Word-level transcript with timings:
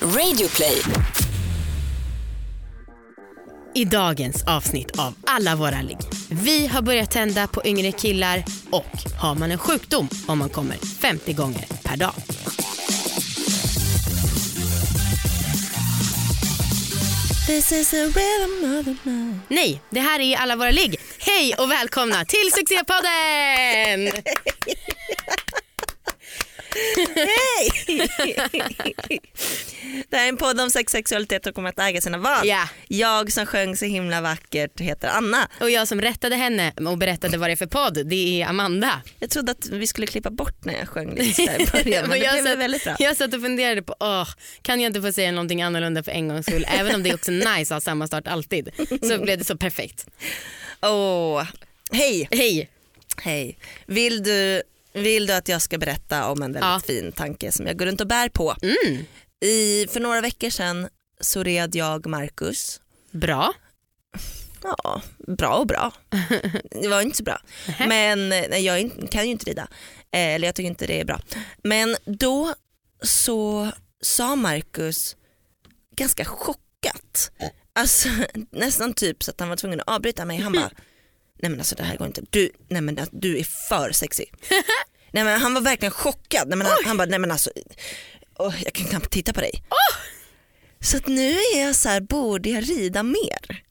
Radioplay. 0.00 0.82
I 3.74 3.84
dagens 3.84 4.44
avsnitt 4.44 4.98
av 4.98 5.14
Alla 5.26 5.56
våra 5.56 5.82
ligg. 5.82 5.98
Vi 6.30 6.66
har 6.66 6.82
börjat 6.82 7.10
tända 7.10 7.46
på 7.46 7.62
yngre 7.64 7.92
killar 7.92 8.44
och 8.70 8.98
har 9.20 9.34
man 9.34 9.50
en 9.50 9.58
sjukdom 9.58 10.08
om 10.26 10.38
man 10.38 10.48
kommer 10.48 10.76
50 10.76 11.32
gånger 11.32 11.64
per 11.84 11.96
dag. 11.96 12.14
This 17.46 17.72
is 17.72 17.94
a 17.94 17.96
rhythm 17.96 18.78
of 18.78 18.84
the 18.84 19.10
night. 19.10 19.40
Nej, 19.48 19.80
det 19.90 20.00
här 20.00 20.20
är 20.20 20.36
Alla 20.36 20.56
våra 20.56 20.70
ligg. 20.70 20.96
Hej 21.18 21.54
och 21.58 21.70
välkomna 21.70 22.24
till 22.24 22.52
succépodden! 22.52 24.12
Hej! 27.14 27.70
det 30.08 30.16
här 30.16 30.24
är 30.24 30.28
en 30.28 30.36
podd 30.36 30.60
om 30.60 30.70
sex, 30.70 30.92
sexualitet 30.92 31.46
och 31.46 31.58
om 31.58 31.66
att 31.66 31.78
äga 31.78 32.00
sina 32.00 32.18
val. 32.18 32.48
Ja. 32.48 32.68
Jag 32.88 33.32
som 33.32 33.46
sjöng 33.46 33.76
så 33.76 33.84
himla 33.84 34.20
vackert 34.20 34.80
heter 34.80 35.08
Anna. 35.08 35.48
Och 35.60 35.70
jag 35.70 35.88
som 35.88 36.00
rättade 36.00 36.36
henne 36.36 36.72
och 36.86 36.98
berättade 36.98 37.38
vad 37.38 37.48
det 37.48 37.52
är 37.52 37.56
för 37.56 37.66
podd, 37.66 38.06
det 38.06 38.42
är 38.42 38.46
Amanda. 38.46 39.02
Jag 39.18 39.30
trodde 39.30 39.52
att 39.52 39.66
vi 39.66 39.86
skulle 39.86 40.06
klippa 40.06 40.30
bort 40.30 40.64
när 40.64 40.74
jag 40.78 40.88
sjöng 40.88 41.14
lite 41.14 41.42
i 41.42 41.66
början 41.72 42.08
men 42.08 42.10
det 42.10 42.24
jag, 42.24 42.34
blev 42.34 42.44
satt, 42.52 42.58
väldigt 42.58 42.84
bra. 42.84 42.96
jag 42.98 43.16
satt 43.16 43.34
och 43.34 43.40
funderade 43.42 43.82
på, 43.82 43.96
åh, 44.00 44.28
kan 44.62 44.80
jag 44.80 44.88
inte 44.90 45.02
få 45.02 45.12
säga 45.12 45.32
någonting 45.32 45.62
annorlunda 45.62 46.02
för 46.02 46.12
en 46.12 46.28
gångs 46.28 46.46
skull? 46.46 46.66
Även 46.78 46.94
om 46.94 47.02
det 47.02 47.10
är 47.10 47.14
också 47.14 47.30
nice 47.30 47.60
att 47.60 47.68
ha 47.70 47.80
samma 47.80 48.06
start 48.06 48.26
alltid. 48.28 48.70
Så 49.02 49.18
blev 49.18 49.38
det 49.38 49.44
så 49.44 49.56
perfekt. 49.56 50.06
Åh, 50.82 51.44
Hej! 51.92 52.28
Hej! 52.30 52.68
Hej. 53.22 53.58
Vill 53.86 54.22
du, 54.22 54.62
vill 54.92 55.26
du 55.26 55.32
att 55.32 55.48
jag 55.48 55.62
ska 55.62 55.78
berätta 55.78 56.26
om 56.28 56.42
en 56.42 56.52
väldigt 56.52 56.62
Ja. 56.70 56.80
fin 56.86 57.12
tanke 57.12 57.52
som 57.52 57.66
jag 57.66 57.78
går 57.78 57.86
runt 57.86 58.00
och 58.00 58.06
bär 58.06 58.28
på? 58.28 58.56
Mm. 58.62 59.04
I, 59.40 59.86
för 59.86 60.00
några 60.00 60.20
veckor 60.20 60.50
sedan 60.50 60.88
så 61.20 61.42
red 61.42 61.74
jag 61.74 62.06
Marcus. 62.06 62.80
Bra. 63.10 63.52
Ja, 64.62 65.02
bra 65.18 65.54
och 65.54 65.66
bra. 65.66 65.92
Det 66.70 66.88
var 66.88 67.00
inte 67.00 67.16
så 67.16 67.22
bra. 67.22 67.40
Men 67.78 68.28
nej, 68.28 68.64
jag 68.64 68.90
kan 69.10 69.24
ju 69.24 69.30
inte 69.30 69.50
rida. 69.50 69.68
Eh, 70.12 70.34
Eller 70.34 70.48
jag 70.48 70.54
tycker 70.54 70.68
inte 70.68 70.86
det 70.86 71.00
är 71.00 71.04
bra. 71.04 71.20
Men 71.62 71.96
då 72.04 72.54
så 73.02 73.70
sa 74.00 74.36
Marcus 74.36 75.16
ganska 75.96 76.24
chockat, 76.24 77.30
alltså, 77.72 78.08
nästan 78.50 78.94
typ 78.94 79.22
så 79.22 79.30
att 79.30 79.40
han 79.40 79.48
var 79.48 79.56
tvungen 79.56 79.80
att 79.80 79.88
avbryta 79.88 80.24
mig. 80.24 80.38
Han 80.38 80.52
bara, 80.52 80.70
nej 81.42 81.50
men 81.50 81.58
alltså 81.60 81.74
det 81.74 81.82
här 81.82 81.96
går 81.96 82.06
inte. 82.06 82.22
Du, 82.30 82.50
nej 82.68 82.80
men 82.82 82.98
du 83.12 83.38
är 83.38 83.44
för 83.68 83.92
sexig. 83.92 84.32
nej 85.10 85.24
men 85.24 85.40
han 85.40 85.54
var 85.54 85.60
verkligen 85.60 85.92
chockad. 85.92 86.48
Nej 86.48 86.58
men 86.58 86.66
han, 86.66 86.76
han 86.84 86.96
bara, 86.96 87.06
nej 87.08 87.18
men 87.18 87.30
alltså, 87.32 87.50
åh, 88.38 88.54
jag 88.64 88.72
kan 88.72 88.86
knappt 88.86 89.10
titta 89.10 89.32
på 89.32 89.40
dig. 89.40 89.62
Så 90.80 90.96
att 90.96 91.06
nu 91.06 91.30
är 91.54 91.62
jag 91.66 91.74
så 91.76 91.88
här, 91.88 92.00
borde 92.00 92.48
jag 92.50 92.68
rida 92.70 93.02
mer? 93.02 93.62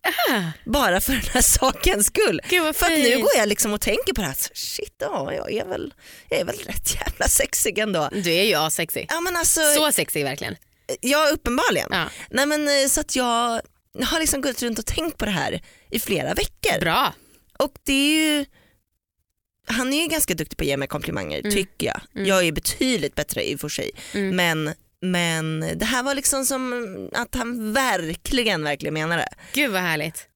Bara 0.66 1.02
för 1.02 1.14
den 1.14 1.22
här 1.34 1.42
sakens 1.42 2.08
skull. 2.08 2.42
För 2.50 2.86
att 2.86 2.92
nu 2.92 3.18
går 3.18 3.30
jag 3.38 3.50
liksom 3.50 3.74
och 3.74 3.82
tänker 3.82 4.14
på 4.14 4.22
det 4.22 4.28
här, 4.28 4.38
shit 4.54 4.96
ja, 5.00 5.34
jag 5.34 5.52
är 5.54 5.66
väl, 5.66 5.94
jag 6.30 6.40
är 6.40 6.46
väl 6.46 6.56
rätt 6.58 6.96
jävla 6.96 7.28
sexig 7.28 7.78
ändå. 7.78 8.10
Du 8.12 8.34
är 8.34 8.44
ju 8.44 8.56
asexig. 8.56 9.08
Ja 9.10 9.22
men 9.22 9.36
alltså, 9.36 9.62
Så 9.76 9.92
sexig 9.92 10.24
verkligen. 10.24 10.56
ja 11.02 11.30
uppenbarligen. 11.34 11.90
Ja. 11.92 12.06
Nej 12.30 12.46
men 12.46 12.68
eh, 12.68 12.88
så 12.90 13.02
att 13.02 13.16
jag 13.16 13.62
har 14.04 14.20
liksom 14.20 14.42
gått 14.42 14.62
runt 14.62 14.80
och 14.80 14.86
tänkt 14.86 15.18
på 15.18 15.26
det 15.26 15.32
här 15.32 15.62
i 15.92 16.00
flera 16.00 16.34
veckor. 16.34 16.80
Bra. 16.80 17.14
Och 17.60 17.72
det 17.84 17.94
är 17.94 18.24
ju, 18.38 18.46
han 19.66 19.94
är 19.94 20.02
ju 20.02 20.08
ganska 20.08 20.34
duktig 20.34 20.58
på 20.58 20.64
att 20.64 20.68
ge 20.68 20.78
mig 20.78 20.88
komplimanger 20.88 21.42
tycker 21.42 21.88
jag. 21.88 22.28
Jag 22.28 22.48
är 22.48 22.52
betydligt 22.52 23.16
bättre 23.16 23.50
i 23.50 23.56
och 23.56 23.60
för 23.60 23.70
sig. 23.70 23.92
Men, 24.14 24.74
men 25.02 25.60
det 25.60 25.86
här 25.86 26.04
var 26.04 26.16
liksom 26.16 26.46
som 26.46 27.10
att 27.14 27.36
han 27.36 27.74
verkligen, 27.74 28.64
verkligen 28.64 28.94
menar 28.94 29.18
det. 29.18 29.30
Gud 29.54 29.72
vad 29.72 29.82
härligt. 29.82 30.28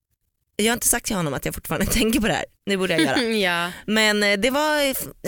Jag 0.56 0.66
har 0.66 0.74
inte 0.74 0.88
sagt 0.88 1.06
till 1.06 1.16
honom 1.16 1.34
att 1.34 1.46
jag 1.46 1.56
fortfarande 1.56 1.86
tänker 1.92 2.20
på 2.20 2.28
det 2.28 2.34
här, 2.34 2.46
det 2.66 2.78
borde 2.78 2.94
jag 2.94 3.02
göra. 3.02 3.22
ja. 3.66 3.72
Men 3.86 4.24
eh, 4.24 4.40
det 4.40 4.50
var, 4.50 4.80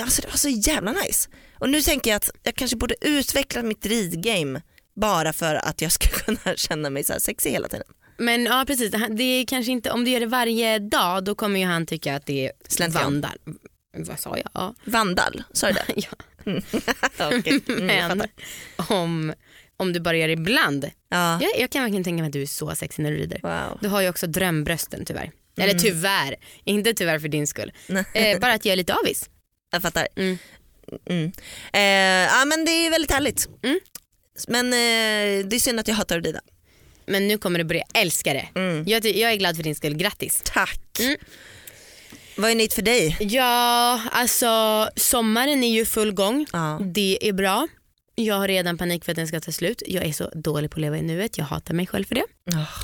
alltså 0.01 0.21
det 0.21 0.27
var 0.27 0.37
så 0.37 0.49
jävla 0.49 0.91
nice. 0.91 1.29
Och 1.59 1.69
nu 1.69 1.81
tänker 1.81 2.11
jag 2.11 2.17
att 2.17 2.29
jag 2.43 2.55
kanske 2.55 2.77
borde 2.77 2.95
utveckla 3.01 3.63
mitt 3.63 3.85
ridgame 3.85 4.61
bara 4.95 5.33
för 5.33 5.55
att 5.55 5.81
jag 5.81 5.91
ska 5.91 6.07
kunna 6.25 6.55
känna 6.55 6.89
mig 6.89 7.03
så 7.03 7.13
här 7.13 7.19
sexig 7.19 7.51
hela 7.51 7.67
tiden. 7.67 7.87
Men 8.17 8.45
ja 8.45 8.63
precis, 8.67 8.91
det 9.09 9.23
är 9.23 9.45
kanske 9.45 9.71
inte, 9.71 9.91
om 9.91 10.05
du 10.05 10.11
gör 10.11 10.19
det 10.19 10.25
varje 10.25 10.79
dag 10.79 11.23
då 11.23 11.35
kommer 11.35 11.59
ju 11.59 11.65
han 11.65 11.85
tycka 11.85 12.15
att 12.15 12.25
det 12.25 12.51
är 12.79 12.89
vandal. 12.89 13.37
Vad 13.97 14.19
sa 14.19 14.37
jag? 14.37 14.49
Ja. 14.53 14.75
Vandal, 14.85 15.43
sa 15.53 15.67
du 15.67 15.73
det? 15.73 15.85
ja. 15.95 16.09
Mm, 16.45 16.61
jag 17.17 17.81
Men 17.81 18.19
fattar. 18.19 18.95
om, 18.95 19.33
om 19.77 19.93
du 19.93 19.99
det 19.99 20.31
ibland. 20.31 20.91
Ja. 21.09 21.39
Jag, 21.41 21.51
jag 21.59 21.69
kan 21.69 21.81
verkligen 21.83 22.03
tänka 22.03 22.21
mig 22.21 22.27
att 22.27 22.33
du 22.33 22.41
är 22.41 22.45
så 22.45 22.75
sexig 22.75 23.03
när 23.03 23.11
du 23.11 23.17
rider. 23.17 23.39
Wow. 23.43 23.77
Du 23.81 23.87
har 23.87 24.01
ju 24.01 24.09
också 24.09 24.27
drömbrösten 24.27 25.05
tyvärr. 25.05 25.31
Eller 25.57 25.79
tyvärr, 25.79 26.35
inte 26.63 26.93
tyvärr 26.93 27.19
för 27.19 27.27
din 27.27 27.47
skull. 27.47 27.71
Eh, 28.13 28.39
bara 28.39 28.53
att 28.53 28.65
jag 28.65 28.73
är 28.73 28.77
lite 28.77 28.93
avis. 28.93 29.29
Jag 29.71 29.81
fattar. 29.81 30.07
Mm. 30.15 30.37
Mm. 31.05 31.31
Eh, 31.73 31.81
ja 32.37 32.45
men 32.45 32.65
det 32.65 32.71
är 32.71 32.91
väldigt 32.91 33.11
härligt. 33.11 33.49
Mm. 33.63 33.79
Men 34.47 34.65
eh, 34.65 35.45
det 35.47 35.55
är 35.55 35.59
synd 35.59 35.79
att 35.79 35.87
jag 35.87 35.95
hatar 35.95 36.17
att 36.17 36.25
rida. 36.25 36.41
Men 37.05 37.27
nu 37.27 37.37
kommer 37.37 37.59
du 37.59 37.65
börja 37.65 37.83
älska 37.93 38.33
det. 38.33 38.47
Mm. 38.55 38.83
Jag, 38.87 39.05
jag 39.05 39.31
är 39.31 39.35
glad 39.35 39.55
för 39.55 39.63
din 39.63 39.75
skull, 39.75 39.93
grattis. 39.97 40.41
Tack. 40.43 40.79
Vad 42.35 42.51
är 42.51 42.55
nytt 42.55 42.73
för 42.73 42.81
dig? 42.81 43.17
Ja, 43.19 44.01
alltså 44.11 44.89
sommaren 44.95 45.63
är 45.63 45.73
ju 45.73 45.85
full 45.85 46.11
gång. 46.11 46.45
Ja. 46.53 46.79
Det 46.83 47.27
är 47.27 47.33
bra. 47.33 47.67
Jag 48.15 48.35
har 48.35 48.47
redan 48.47 48.77
panik 48.77 49.05
för 49.05 49.11
att 49.11 49.15
den 49.15 49.27
ska 49.27 49.39
ta 49.39 49.51
slut. 49.51 49.83
Jag 49.87 50.05
är 50.05 50.13
så 50.13 50.29
dålig 50.35 50.71
på 50.71 50.75
att 50.75 50.81
leva 50.81 50.97
i 50.97 51.01
nuet. 51.01 51.37
Jag 51.37 51.45
hatar 51.45 51.73
mig 51.73 51.87
själv 51.87 52.05
för 52.05 52.15
det. 52.15 52.25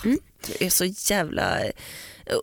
Mm. 0.05 0.19
Du 0.47 0.65
är 0.65 0.69
så 0.69 0.85
jävla 0.85 1.63
eh, 1.63 1.71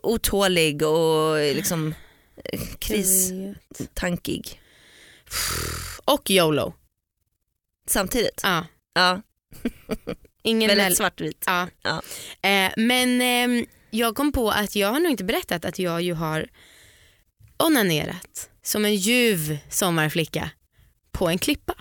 otålig 0.03 0.81
och 0.83 1.37
liksom 1.37 1.95
eh, 2.43 2.59
kristankig. 2.79 4.61
Och 6.05 6.31
YOLO. 6.31 6.73
Samtidigt. 7.87 8.41
Ja. 8.43 8.65
Ja, 8.93 9.21
Ingen 10.43 10.67
väldigt 10.67 10.85
väl... 10.85 10.95
svartvit. 10.95 11.43
Ja. 11.45 11.67
Ja. 11.81 12.01
Eh, 12.49 12.71
men 12.77 13.21
ehm, 13.21 13.65
jag 13.89 14.15
kom 14.15 14.31
på 14.31 14.51
att 14.51 14.75
jag 14.75 14.87
har 14.87 14.99
nog 14.99 15.11
inte 15.11 15.23
berättat 15.23 15.65
att 15.65 15.79
jag 15.79 16.01
ju 16.01 16.13
har 16.13 16.47
onanerat 17.57 18.49
som 18.63 18.85
en 18.85 18.95
ljuv 18.95 19.57
sommarflicka 19.69 20.49
på 21.11 21.27
en 21.29 21.37
klippa. 21.37 21.73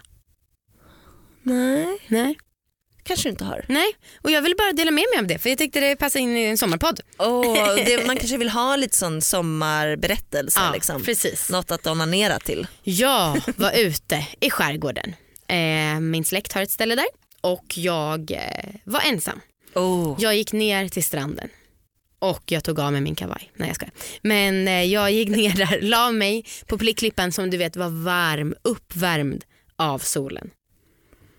Nej, 1.43 1.99
Nej. 2.09 2.39
kanske 3.03 3.29
du 3.29 3.31
inte 3.31 3.45
har. 3.45 3.65
Nej, 3.69 3.87
och 4.23 4.31
jag 4.31 4.43
vill 4.43 4.55
bara 4.59 4.73
dela 4.73 4.91
med 4.91 5.05
mig 5.13 5.19
av 5.19 5.27
det 5.27 5.39
för 5.39 5.49
jag 5.49 5.59
tyckte 5.59 5.81
det 5.81 5.97
passade 5.97 6.23
in 6.23 6.37
i 6.37 6.45
en 6.45 6.59
sommarpodd. 6.59 7.01
Oh, 7.19 7.75
det, 7.87 8.07
man 8.07 8.17
kanske 8.17 8.37
vill 8.37 8.49
ha 8.49 8.77
lite 8.77 8.97
sån 8.97 9.23
sommarberättelse. 9.23 10.61
Ja, 10.61 10.73
liksom. 10.73 11.03
precis. 11.03 11.51
Något 11.51 11.71
att 11.71 11.87
onanera 11.87 12.39
till. 12.39 12.67
Jag 12.83 13.41
var 13.57 13.73
ute 13.73 14.27
i 14.41 14.51
skärgården. 14.51 15.15
Eh, 15.49 16.01
min 16.01 16.25
släkt 16.25 16.53
har 16.53 16.63
ett 16.63 16.71
ställe 16.71 16.95
där 16.95 17.07
och 17.41 17.79
jag 17.79 18.31
eh, 18.31 18.75
var 18.85 19.01
ensam. 19.01 19.41
Oh. 19.75 20.17
Jag 20.19 20.37
gick 20.37 20.53
ner 20.53 20.89
till 20.89 21.05
stranden 21.05 21.49
och 22.31 22.43
jag 22.47 22.65
tog 22.65 22.81
av 22.81 22.93
mig 22.93 23.01
min 23.01 23.15
kavaj. 23.15 23.51
Nej 23.55 23.69
jag 23.69 23.77
ska. 23.77 23.87
Men 24.23 24.69
eh, 24.69 24.85
jag 24.85 25.13
gick 25.13 25.29
ner 25.29 25.53
där, 25.53 25.81
la 25.81 26.13
mig 26.13 26.45
på 26.67 26.79
klippan 26.79 27.33
som 27.33 27.51
du 27.51 27.57
vet 27.57 27.77
var 27.77 28.05
varm, 28.05 28.55
uppvärmd 28.63 29.45
av 29.77 29.99
solen. 29.99 30.51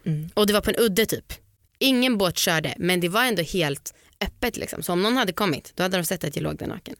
Mm. 0.05 0.29
Och 0.33 0.47
det 0.47 0.53
var 0.53 0.61
på 0.61 0.69
en 0.69 0.79
udde 0.79 1.05
typ. 1.05 1.33
Ingen 1.79 2.17
båt 2.17 2.37
körde 2.37 2.73
men 2.77 2.99
det 2.99 3.09
var 3.09 3.23
ändå 3.23 3.41
helt 3.41 3.93
öppet 4.21 4.57
liksom. 4.57 4.83
Så 4.83 4.93
om 4.93 5.03
någon 5.03 5.17
hade 5.17 5.33
kommit 5.33 5.71
då 5.75 5.83
hade 5.83 5.97
de 5.97 6.03
sett 6.03 6.23
att 6.23 6.35
jag 6.35 6.43
låg 6.43 6.57
där 6.57 6.67
naken. 6.67 6.95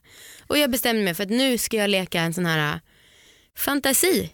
Och 0.48 0.58
jag 0.58 0.72
bestämde 0.72 1.04
mig 1.04 1.14
för 1.14 1.24
att 1.24 1.30
nu 1.30 1.58
ska 1.58 1.78
jag 1.78 1.90
leka 1.90 2.22
en 2.22 2.34
sån 2.34 2.46
här 2.46 2.74
äh, 2.74 2.80
fantasi. 3.58 4.34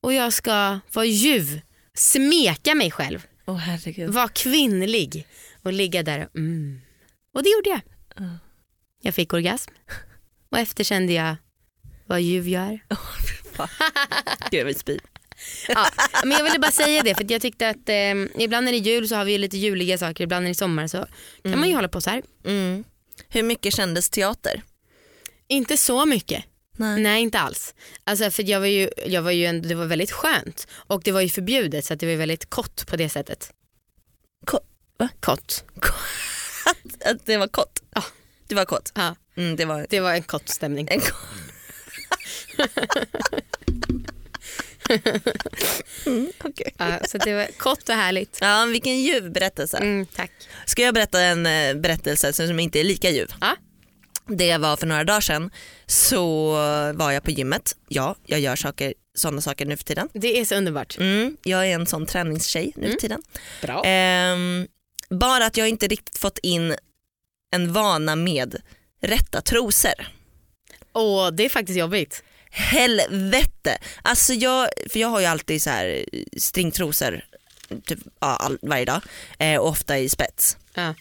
Och 0.00 0.12
jag 0.12 0.32
ska 0.32 0.80
vara 0.92 1.06
ljuv, 1.06 1.60
smeka 1.94 2.74
mig 2.74 2.90
själv, 2.90 3.26
Åh 3.46 3.56
herregud. 3.56 4.10
vara 4.10 4.28
kvinnlig 4.28 5.26
och 5.62 5.72
ligga 5.72 6.02
där 6.02 6.24
och 6.24 6.36
mm. 6.36 6.80
Och 7.34 7.42
det 7.42 7.50
gjorde 7.50 7.70
jag. 7.70 7.80
Ja. 8.16 8.38
Jag 9.04 9.14
fick 9.14 9.32
orgasm 9.32 9.70
och 10.50 10.58
efter 10.58 10.84
kände 10.84 11.12
jag 11.12 11.36
vad 12.06 12.20
ljuv 12.20 12.48
jag 12.48 12.62
är. 12.62 12.80
Gud 14.50 14.60
jag 14.60 14.64
vill 14.64 14.78
spy. 14.78 14.98
Ja, 15.68 15.86
men 16.24 16.32
jag 16.32 16.44
ville 16.44 16.58
bara 16.58 16.70
säga 16.70 17.02
det 17.02 17.14
för 17.14 17.32
jag 17.32 17.42
tyckte 17.42 17.68
att 17.68 17.88
eh, 17.88 18.42
ibland 18.44 18.64
när 18.64 18.72
det 18.72 18.78
är 18.78 18.80
jul 18.80 19.08
så 19.08 19.14
har 19.16 19.24
vi 19.24 19.38
lite 19.38 19.56
juliga 19.56 19.98
saker, 19.98 20.24
ibland 20.24 20.42
när 20.42 20.48
det 20.48 20.52
är 20.52 20.54
sommar 20.54 20.86
så 20.86 21.06
kan 21.42 21.58
man 21.58 21.68
ju 21.68 21.74
hålla 21.74 21.88
på 21.88 22.00
så 22.00 22.10
här. 22.10 22.22
Mm. 22.44 22.84
Hur 23.28 23.42
mycket 23.42 23.74
kändes 23.74 24.10
teater? 24.10 24.62
Inte 25.48 25.76
så 25.76 26.06
mycket. 26.06 26.44
Nej. 26.76 27.00
Nej 27.00 27.22
inte 27.22 27.38
alls. 27.38 27.74
Alltså 28.04 28.30
för 28.30 28.42
jag 28.50 28.60
var 28.60 28.66
ju, 28.66 28.90
jag 29.06 29.22
var 29.22 29.30
ju 29.30 29.46
en, 29.46 29.62
det 29.62 29.74
var 29.74 29.86
väldigt 29.86 30.10
skönt 30.12 30.68
och 30.72 31.02
det 31.02 31.12
var 31.12 31.20
ju 31.20 31.28
förbjudet 31.28 31.84
så 31.84 31.94
att 31.94 32.00
det 32.00 32.06
var 32.06 32.14
väldigt 32.14 32.50
kott 32.50 32.86
på 32.86 32.96
det 32.96 33.08
sättet. 33.08 33.52
Ko- 34.46 34.64
va? 34.98 35.08
Kott. 35.20 35.64
Att, 36.66 37.02
att 37.10 37.26
det 37.26 37.36
var 37.36 37.48
kort? 37.48 37.78
Ja. 37.94 38.02
Du 38.48 38.54
var 38.54 38.64
kort? 38.64 38.90
Ja, 38.94 39.14
Mm, 39.36 39.56
det 39.56 39.64
var 39.64 39.86
det 39.90 40.00
var 40.00 40.12
en 40.14 40.22
kort 40.22 40.48
stämning. 40.48 40.88
en 40.90 41.00
kort. 41.00 41.14
Mm, 46.06 46.32
okej. 46.44 46.74
Ja, 46.78 46.98
så 47.08 47.18
det 47.18 47.34
var 47.34 47.46
kort 47.58 47.88
och 47.88 47.94
härligt. 47.94 48.38
Ja, 48.40 48.64
vilken 48.64 49.00
ljuv 49.02 49.30
berättelse. 49.32 49.76
Mm, 49.76 50.06
tack. 50.06 50.30
Ska 50.66 50.82
jag 50.82 50.94
berätta 50.94 51.20
en 51.20 51.46
eh, 51.46 51.74
berättelse 51.74 52.32
som 52.32 52.58
inte 52.60 52.80
är 52.80 52.84
lika 52.84 53.10
ljuv? 53.10 53.32
Ja. 53.40 53.56
Det 54.26 54.58
var 54.58 54.76
för 54.76 54.86
några 54.86 55.04
dagar 55.04 55.20
sedan 55.20 55.50
så 55.86 56.50
var 56.94 57.12
jag 57.12 57.22
på 57.22 57.30
gymmet. 57.30 57.76
Ja, 57.88 58.16
jag 58.26 58.40
gör 58.40 58.56
saker, 58.56 58.94
sådana 59.14 59.40
saker 59.40 59.66
nu 59.66 59.76
för 59.76 59.84
tiden. 59.84 60.08
Det 60.12 60.40
är 60.40 60.44
så 60.44 60.54
underbart. 60.54 60.96
Mm, 60.98 61.36
jag 61.42 61.66
är 61.68 61.74
en 61.74 61.86
sån 61.86 62.06
träningstjej 62.06 62.72
nu 62.76 62.82
för 62.82 62.86
Mm. 62.88 62.98
tiden. 62.98 63.22
Bra. 63.62 63.82
Ehm, 63.84 64.66
bara 65.10 65.46
att 65.46 65.56
jag 65.56 65.68
inte 65.68 65.86
riktigt 65.86 66.18
fått 66.18 66.38
in 66.38 66.74
en 67.54 67.72
vana 67.72 68.16
med 68.16 68.56
rätta 69.00 69.40
trosor. 69.40 70.08
Åh, 70.92 71.30
det 71.30 71.44
är 71.44 71.48
faktiskt 71.48 71.78
jobbigt. 71.78 72.22
Helvete! 72.50 73.78
Alltså 74.02 74.32
jag, 74.32 74.68
för 74.90 75.00
jag 75.00 75.08
har 75.08 75.20
ju 75.20 75.26
alltid 75.26 75.62
så 75.62 75.70
här 75.70 76.04
stringtrosor 76.36 77.24
typ, 77.84 77.98
ja, 78.20 78.36
all, 78.36 78.58
varje 78.62 78.84
dag 78.84 79.00
eh, 79.38 79.60
och 79.60 79.68
ofta 79.68 79.98
i 79.98 80.08
spets. 80.08 80.56
Ja. 80.74 80.94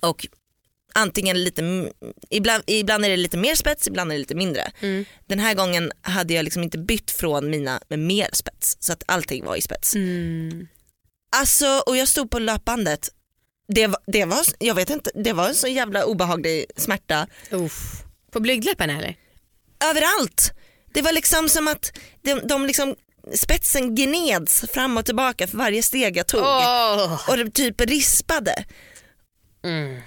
Och 0.00 0.26
antingen 0.94 1.44
lite, 1.44 1.92
ibland, 2.30 2.62
ibland 2.66 3.04
är 3.04 3.08
det 3.08 3.16
lite 3.16 3.36
mer 3.36 3.54
spets, 3.54 3.88
ibland 3.88 4.10
är 4.10 4.14
det 4.14 4.18
lite 4.18 4.34
mindre. 4.34 4.72
Mm. 4.80 5.04
Den 5.26 5.38
här 5.38 5.54
gången 5.54 5.92
hade 6.02 6.34
jag 6.34 6.44
liksom 6.44 6.62
inte 6.62 6.78
bytt 6.78 7.10
från 7.10 7.50
mina 7.50 7.80
med 7.88 7.98
mer 7.98 8.28
spets 8.32 8.76
så 8.80 8.92
att 8.92 9.02
allting 9.06 9.44
var 9.44 9.56
i 9.56 9.62
spets. 9.62 9.94
Mm. 9.94 10.68
Alltså 11.36 11.82
och 11.86 11.96
jag 11.96 12.08
stod 12.08 12.30
på 12.30 12.38
löpbandet. 12.38 13.08
Det 13.68 13.86
var, 13.86 14.00
det 14.06 14.24
var, 14.24 14.38
jag 14.58 14.74
vet 14.74 14.90
inte, 14.90 15.10
det 15.14 15.32
var 15.32 15.48
en 15.48 15.54
så 15.54 15.68
jävla 15.68 16.04
obehaglig 16.04 16.66
smärta 16.76 17.26
Uff. 17.50 18.02
På 18.32 18.40
blygdläpparna 18.40 18.98
eller? 18.98 19.16
överallt. 19.90 20.52
Det 20.94 21.02
var 21.02 21.12
liksom 21.12 21.48
som 21.48 21.68
att 21.68 21.92
de, 22.22 22.34
de 22.34 22.66
liksom, 22.66 22.94
spetsen 23.34 23.94
gneds 23.94 24.64
fram 24.72 24.96
och 24.96 25.04
tillbaka 25.06 25.46
för 25.46 25.56
varje 25.58 25.82
steg 25.82 26.16
jag 26.16 26.26
tog 26.26 26.40
Åh. 26.42 27.28
och 27.30 27.36
det 27.36 27.50
typ 27.50 27.80
rispade. 27.80 28.64
Mm. 29.64 30.00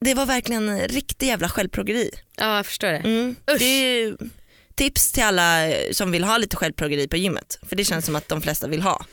Det 0.00 0.14
var 0.14 0.26
verkligen 0.26 0.68
en 0.68 0.88
riktig 0.88 1.26
jävla 1.26 1.48
självplågeri. 1.48 2.10
Ja, 2.36 2.56
jag 2.56 2.66
förstår 2.66 2.88
det. 2.88 2.96
Mm. 2.98 3.36
Det 3.58 3.64
är 3.64 4.16
tips 4.74 5.12
till 5.12 5.22
alla 5.22 5.72
som 5.92 6.10
vill 6.12 6.24
ha 6.24 6.38
lite 6.38 6.56
självplågeri 6.56 7.08
på 7.08 7.16
gymmet 7.16 7.58
för 7.68 7.76
det 7.76 7.84
känns 7.84 8.04
som 8.06 8.16
att 8.16 8.28
de 8.28 8.42
flesta 8.42 8.68
vill 8.68 8.82
ha. 8.82 9.04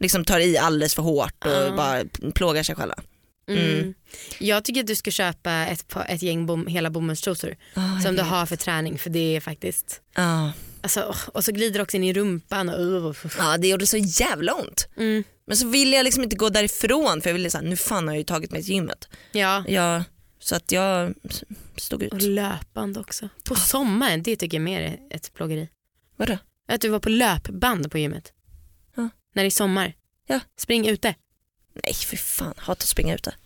Liksom 0.00 0.24
tar 0.24 0.40
i 0.40 0.58
alldeles 0.58 0.94
för 0.94 1.02
hårt 1.02 1.44
och 1.44 1.50
Ja. 1.52 1.74
bara 1.76 2.04
plågar 2.34 2.62
sig 2.62 2.74
själva. 2.74 2.94
Mm. 3.48 3.78
Mm. 3.78 3.94
Jag 4.38 4.64
tycker 4.64 4.80
att 4.80 4.86
du 4.86 4.94
ska 4.94 5.10
köpa 5.10 5.52
ett, 5.52 5.96
ett 6.08 6.22
gäng 6.22 6.46
bom, 6.46 6.66
hela 6.66 6.90
bomullstrosor 6.90 7.56
jag 7.74 8.02
som 8.02 8.16
du 8.16 8.22
har 8.22 8.46
för 8.46 8.56
träning 8.56 8.98
för 8.98 9.10
det 9.10 9.36
är 9.36 9.40
faktiskt 9.40 10.00
Ja. 10.14 10.52
alltså, 10.80 11.14
och 11.34 11.44
så 11.44 11.52
glider 11.52 11.78
det 11.78 11.82
också 11.82 11.96
in 11.96 12.04
i 12.04 12.12
rumpan 12.12 12.68
och, 12.68 13.16
ja 13.38 13.56
det 13.58 13.68
gjorde 13.68 13.86
så 13.86 13.96
jävla 13.96 14.54
ont. 14.54 14.88
mm. 14.96 15.24
Men 15.46 15.56
så 15.56 15.68
ville 15.68 15.96
jag 15.96 16.04
liksom 16.04 16.22
inte 16.22 16.36
gå 16.36 16.48
därifrån 16.48 17.20
för 17.20 17.30
jag 17.30 17.34
ville 17.34 17.50
säga 17.50 17.62
nu 17.62 17.76
fan 17.76 18.06
har 18.08 18.14
jag 18.14 18.18
ju 18.18 18.24
tagit 18.24 18.50
mig 18.50 18.62
till 18.62 18.72
gymmet. 18.74 19.08
Ja, 19.32 19.64
Ja, 19.68 20.04
så 20.38 20.56
att 20.56 20.72
jag 20.72 21.14
stod 21.76 22.02
ut. 22.02 22.12
och 22.12 22.22
löpband 22.22 22.98
också. 22.98 23.28
På 23.44 23.54
sommaren, 23.54 24.22
det 24.22 24.36
tycker 24.36 24.56
jag 24.56 24.62
mer 24.64 24.80
är 24.80 24.98
ett 25.16 25.34
plågeri. 25.34 25.68
Vadå? 26.16 26.38
Att 26.68 26.80
du 26.80 26.88
var 26.88 26.98
på 26.98 27.08
löpband 27.08 27.90
på 27.92 27.98
gymmet. 27.98 28.32
Ja. 28.96 29.08
När 29.34 29.42
det 29.42 29.48
är 29.48 29.50
sommar. 29.50 29.92
Ja. 30.26 30.40
Spring 30.58 30.88
ute. 30.88 31.14
Nej 31.84 31.94
för 31.94 32.16
fan, 32.16 32.54
hatar 32.56 32.72
att 32.72 32.82
springa 32.82 33.14
ute. 33.14 33.34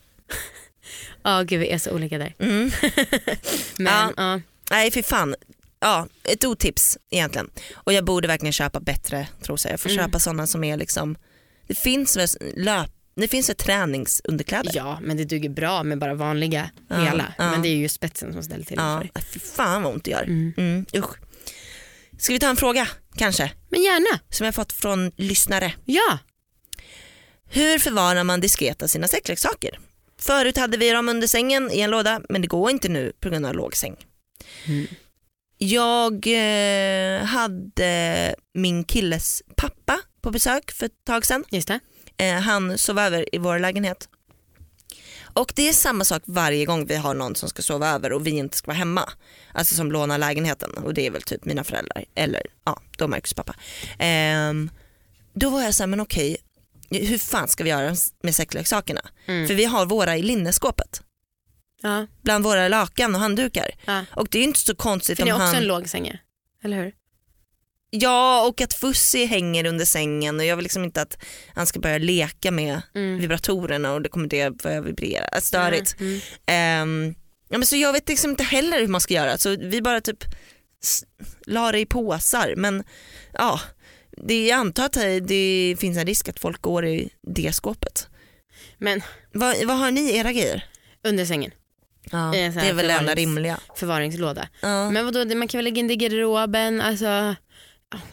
Ja 1.23 1.43
gud 1.43 1.61
vi 1.61 1.69
är 1.71 1.79
så 1.79 1.91
olika 1.91 2.19
där. 2.19 2.35
Mm. 2.39 2.71
Men, 3.77 3.87
Ja. 3.87 4.13
ja. 4.17 4.41
Nej 4.71 4.91
för 4.91 5.03
fan, 5.03 5.35
ja, 5.81 6.09
ett 6.25 6.45
otips 6.45 6.99
egentligen. 7.11 7.51
Och 7.75 7.93
jag 7.93 8.05
borde 8.05 8.29
verkligen 8.29 8.53
köpa 8.53 8.81
bättre 8.81 9.29
trosor. 9.43 9.71
Jag 9.71 9.81
får 9.81 9.91
Mm. 9.91 10.05
köpa 10.05 10.19
sådana 10.19 10.47
som 10.47 10.65
är 10.65 10.77
liksom, 10.77 11.17
det 11.67 11.75
finns 11.75 12.17
väl 12.17 12.29
löp, 12.57 12.91
det 13.17 13.29
finns 13.29 13.49
väl 13.49 13.57
träningsunderkläder. 13.57 14.71
ja 14.75 14.99
men 15.03 15.17
det 15.17 15.25
duger 15.25 15.49
bra 15.51 15.83
med 15.83 15.99
bara 15.99 16.15
vanliga 16.15 16.71
Ja, 16.89 16.97
hela. 16.97 17.35
ja. 17.39 17.51
Men 17.51 17.63
det 17.63 17.69
är 17.69 17.77
ju 17.77 17.89
spetsen 17.89 18.33
som 18.33 18.43
ställer 18.43 18.65
till 18.65 18.77
det 18.77 18.83
Ja, 18.83 18.97
för 18.97 19.05
dig. 19.05 19.13
nej, 19.15 19.25
fy 19.33 19.41
fan 19.41 19.83
vad 19.83 19.93
ont 19.93 20.05
det 20.05 20.11
gör. 20.11 20.23
Mm. 20.23 20.53
Mm, 20.57 20.87
usch. 20.97 21.17
Ska 22.19 22.33
vi 22.33 22.39
ta 22.39 22.49
en 22.49 22.57
fråga 22.57 22.89
kanske, 23.17 23.53
Men 23.69 23.83
gärna, 23.83 24.21
som 24.31 24.45
jag 24.45 24.55
fått 24.55 24.73
från 24.73 25.13
lyssnare. 25.17 25.73
ja. 25.85 26.19
Hur 27.53 27.79
förvarar 27.79 28.25
man 28.25 28.41
diskreta 28.41 28.89
sina 28.89 29.09
sexleksaker? 29.09 29.79
Förut 30.19 30.57
hade 30.57 30.77
vi 30.77 30.91
dem 30.91 31.09
under 31.09 31.27
sängen 31.27 31.71
i 31.71 31.81
en 31.81 31.91
låda 31.91 32.21
men 32.29 32.43
det 32.43 32.49
går 32.49 32.71
inte 32.71 32.89
nu 32.89 33.13
på 33.21 33.31
grund 33.31 33.47
av 33.47 33.55
låg 33.55 33.77
säng. 33.77 33.97
Mm. 34.67 34.87
Jag 35.59 36.27
eh, 36.27 37.25
hade 37.25 38.35
min 38.55 38.85
killes 38.85 39.43
pappa 39.57 40.01
på 40.21 40.31
besök 40.31 40.71
för 40.71 40.87
ett 40.87 41.05
tag 41.05 41.27
sedan. 41.27 41.45
Just. 41.51 41.71
Eh, 42.17 42.35
han 42.35 42.79
sov 42.79 42.99
över 42.99 43.35
i 43.35 43.39
vår 43.39 43.59
lägenhet. 43.59 44.09
Och 45.35 45.53
det 45.57 45.69
är 45.69 45.73
samma 45.73 46.05
sak 46.05 46.23
varje 46.27 46.65
gång 46.65 46.87
vi 46.87 46.97
har 46.97 47.15
någon 47.15 47.35
som 47.35 47.49
ska 47.49 47.63
sova 47.63 47.89
över 47.89 48.13
och 48.13 48.27
vi 48.27 48.31
inte 48.31 48.57
ska 48.57 48.67
vara 48.67 48.79
hemma. 48.79 49.13
Alltså 49.55 49.75
som 49.75 49.93
lånar 49.93 50.19
lägenheten 50.19 50.71
och 50.71 50.95
det 50.95 51.07
är 51.07 51.11
väl 51.11 51.23
typ 51.23 51.45
mina 51.45 51.65
föräldrar 51.65 52.05
eller 52.15 52.43
ja, 52.65 52.81
då 52.99 53.09
Marcus 53.09 53.35
pappa. 53.35 53.55
Ehm, 53.99 54.71
då 55.35 55.51
var 55.51 55.63
jag 55.63 55.75
så 55.75 55.83
här, 55.83 55.89
men 55.89 56.01
okej, 56.01 56.37
hur 56.91 57.19
fan 57.19 57.49
ska 57.49 57.65
vi 57.65 57.71
göra 57.71 57.95
med 58.23 58.35
sexleksakerna? 58.35 59.01
Mm. 59.27 59.47
För 59.47 59.55
vi 59.55 59.65
har 59.65 59.87
våra 59.87 60.17
i 60.17 60.23
linneskåpet 60.23 61.03
Ja. 61.83 62.07
bland 62.23 62.45
våra 62.45 62.69
lakan 62.69 63.15
och 63.15 63.21
handdukar. 63.21 63.71
Ja. 63.85 64.05
Och 64.17 64.29
det 64.31 64.39
är 64.39 64.43
inte 64.45 64.61
så 64.61 64.75
konstigt 64.75 65.17
För 65.17 65.23
om 65.23 65.29
är 65.29 65.33
också 65.35 65.45
han... 65.45 65.55
en 65.55 65.65
låg 65.65 65.89
säng, 65.89 66.13
eller 66.65 66.77
hur? 66.77 66.93
Ja 67.91 68.47
och 68.49 68.61
att 68.61 68.75
Fussi 68.75 69.25
hänger 69.25 69.67
under 69.67 69.85
sängen 69.85 70.41
och 70.41 70.47
jag 70.47 70.57
vill 70.57 70.63
liksom 70.63 70.85
inte 70.85 71.03
att 71.03 71.19
han 71.55 71.67
ska 71.67 71.81
börja 71.81 71.99
leka 71.99 72.51
med 72.51 72.83
Mm. 72.95 73.19
vibratorerna 73.19 73.93
och 73.93 74.03
det 74.03 74.09
kommer 74.09 74.29
det 74.29 74.51
börja 74.51 74.81
vibrera. 74.81 75.25
Äh, 75.25 75.41
Störigt. 75.41 76.01
Mm. 76.01 76.21
Ehm, 76.47 77.15
ja, 77.49 77.59
men 77.59 77.67
så 77.67 77.77
jag 77.77 77.93
vet 77.93 78.09
liksom 78.09 78.31
inte 78.31 78.43
heller 78.45 78.81
hur 78.81 78.89
man 78.89 79.01
ska 79.01 79.15
göra 79.15 79.39
så 79.39 79.57
vi 79.57 79.83
bara 79.83 80.01
typ 80.01 80.25
la 81.47 81.73
det 81.73 81.79
i 81.79 81.87
påsar 81.87 82.55
men 82.57 82.85
ja, 83.33 83.61
det, 84.25 84.47
jag 84.47 84.59
antar 84.59 84.85
att 84.85 84.93
det 85.29 85.77
finns 85.81 85.99
en 85.99 86.07
risk 86.07 86.29
att 86.29 86.41
folk 86.41 86.63
går 86.63 86.87
i 86.87 87.11
det 87.23 87.53
skåpet. 87.53 88.09
Men 88.79 89.01
Vad, 89.33 89.65
vad 89.67 89.77
har 89.79 89.91
ni 89.91 90.17
era 90.17 90.33
grejer? 90.33 90.65
under 91.05 91.25
sängen, 91.25 91.51
Ja, 92.11 92.31
det 92.33 92.39
är 92.39 92.73
väl 92.73 92.87
det 92.87 92.93
enda 92.93 93.15
rimliga. 93.15 93.61
förvaringslåda. 93.77 94.49
Ja. 94.63 94.91
Men 94.91 95.05
vadå, 95.05 95.35
man 95.37 95.49
kan 95.49 95.59
väl 95.59 95.65
lägga 95.65 95.81
in 95.81 95.89
det 95.89 95.95
i 95.95 95.97
garderoben, 95.97 96.81
alltså, 96.81 97.35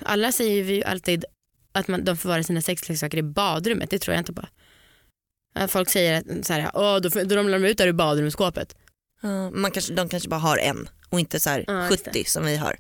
alla 0.06 0.32
säger 0.32 0.64
ju 0.64 0.84
alltid 0.84 1.26
att 1.72 1.88
man, 1.88 2.04
de 2.06 2.18
förvarar 2.18 2.42
sina 2.42 2.62
sexleksaker 2.62 3.18
i 3.18 3.24
badrummet, 3.24 3.90
det 3.90 4.00
tror 4.00 4.14
jag 4.16 4.22
inte 4.22 4.34
på. 4.34 4.48
Folk 5.68 5.90
säger 5.90 6.18
att 6.40 6.46
så 6.46 6.54
här, 6.54 6.72
Åh, 6.74 6.98
då, 6.98 7.10
då 7.24 7.36
ramlar 7.36 7.60
de 7.60 7.68
ut 7.68 7.78
där 7.78 7.88
i 7.88 7.94
badrumsskåpet. 7.94 8.76
Ja, 9.22 9.50
man 9.50 9.72
kanske, 9.72 9.94
de 9.94 10.10
kanske 10.10 10.30
bara 10.30 10.40
har 10.40 10.58
en 10.58 10.90
och 11.10 11.20
inte 11.20 11.40
så 11.40 11.50
just 11.90 12.06
70 12.06 12.24
som 12.26 12.46
vi 12.46 12.58
har. 12.58 12.78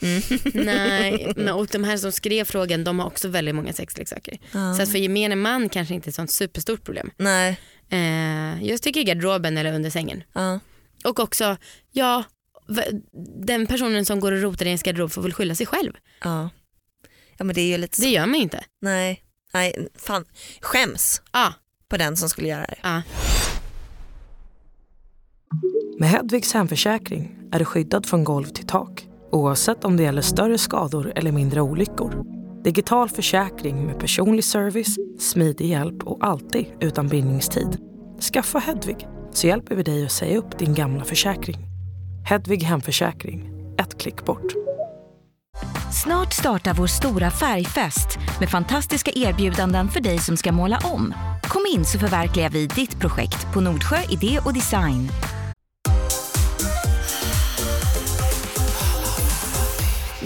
Mm. 0.00 0.22
Nej, 0.66 1.32
men, 1.36 1.48
och 1.48 1.66
de 1.66 1.84
här 1.84 1.96
som 1.96 2.12
skrev 2.12 2.44
frågan 2.44 2.84
de 2.84 2.98
har 2.98 3.06
också 3.06 3.28
väldigt 3.28 3.54
många 3.54 3.72
sexleksaker. 3.72 4.38
Ja. 4.52 4.74
Så 4.74 4.82
att 4.82 4.90
för 4.90 4.98
gemene 4.98 5.36
man 5.36 5.68
kanske 5.68 5.94
inte 5.94 6.06
är 6.06 6.10
ett 6.10 6.14
sånt 6.14 6.30
superstort 6.30 6.84
problem. 6.84 7.10
Nej. 7.16 7.60
Eh, 7.90 8.64
jag 8.64 8.82
tycker 8.82 9.02
garderoben 9.02 9.58
eller 9.58 9.72
under 9.72 9.90
sängen. 9.90 10.22
Och 11.04 11.20
också, 11.20 11.56
ja, 11.90 12.24
den 13.46 13.66
personen 13.66 14.04
som 14.04 14.20
går 14.20 14.32
och 14.32 14.42
rotar 14.42 14.66
i 14.66 14.68
ens 14.68 14.82
garderob 14.82 15.12
får 15.12 15.22
väl 15.22 15.32
skylla 15.32 15.54
sig 15.54 15.66
själv. 15.66 15.92
Ja. 16.24 16.50
ja 17.38 17.44
men 17.44 17.54
det 17.54 17.60
är 17.60 17.66
ju 17.68 17.78
lite 17.78 17.96
så. 17.96 18.02
Det 18.02 18.08
gör 18.08 18.26
man 18.26 18.34
ju 18.34 18.42
inte. 18.42 18.64
Nej. 18.80 19.22
Nej, 19.54 19.88
fan. 19.94 20.24
Skäms 20.60 21.22
Ja, 21.32 21.54
på 21.88 21.96
den 21.96 22.16
som 22.16 22.28
skulle 22.28 22.48
göra 22.48 22.66
det. 22.66 22.76
Med 25.98 26.08
Hedvigs 26.08 26.54
hemförsäkring 26.54 27.38
är 27.52 27.58
du 27.58 27.64
skyddad 27.64 28.06
från 28.06 28.24
golv 28.24 28.44
till 28.44 28.66
tak 28.66 29.06
oavsett 29.32 29.84
om 29.84 29.96
det 29.96 30.02
gäller 30.02 30.22
större 30.22 30.58
skador 30.58 31.12
eller 31.16 31.32
mindre 31.32 31.60
olyckor. 31.60 32.24
Digital 32.64 33.08
försäkring 33.08 33.86
med 33.86 33.98
personlig 33.98 34.44
service, 34.44 34.96
smidig 35.18 35.66
hjälp 35.66 36.02
och 36.02 36.26
alltid 36.26 36.66
utan 36.80 37.08
bindningstid. 37.08 37.78
Skaffa 38.32 38.58
Hedvig 38.58 39.08
så 39.32 39.46
hjälper 39.46 39.74
vi 39.74 39.82
dig 39.82 40.04
att 40.04 40.12
säga 40.12 40.38
upp 40.38 40.58
din 40.58 40.74
gamla 40.74 41.04
försäkring. 41.04 41.56
Hedvig 42.28 42.62
hemförsäkring, 42.62 43.50
ett 43.78 43.98
klick 43.98 44.24
bort. 44.24 44.52
Snart 46.04 46.32
startar 46.32 46.74
vår 46.74 46.86
stora 46.86 47.30
färgfest 47.30 48.18
med 48.40 48.50
fantastiska 48.50 49.10
erbjudanden 49.14 49.88
för 49.88 50.00
dig 50.00 50.18
som 50.18 50.36
ska 50.36 50.52
måla 50.52 50.78
om. 50.84 51.14
Kom 51.42 51.62
in 51.74 51.84
så 51.84 51.98
förverkligar 51.98 52.50
vi 52.50 52.66
ditt 52.66 53.00
projekt 53.00 53.52
på 53.54 53.60
Nordsjö 53.60 53.96
Idé 54.10 54.38
och 54.44 54.54
Design. 54.54 55.08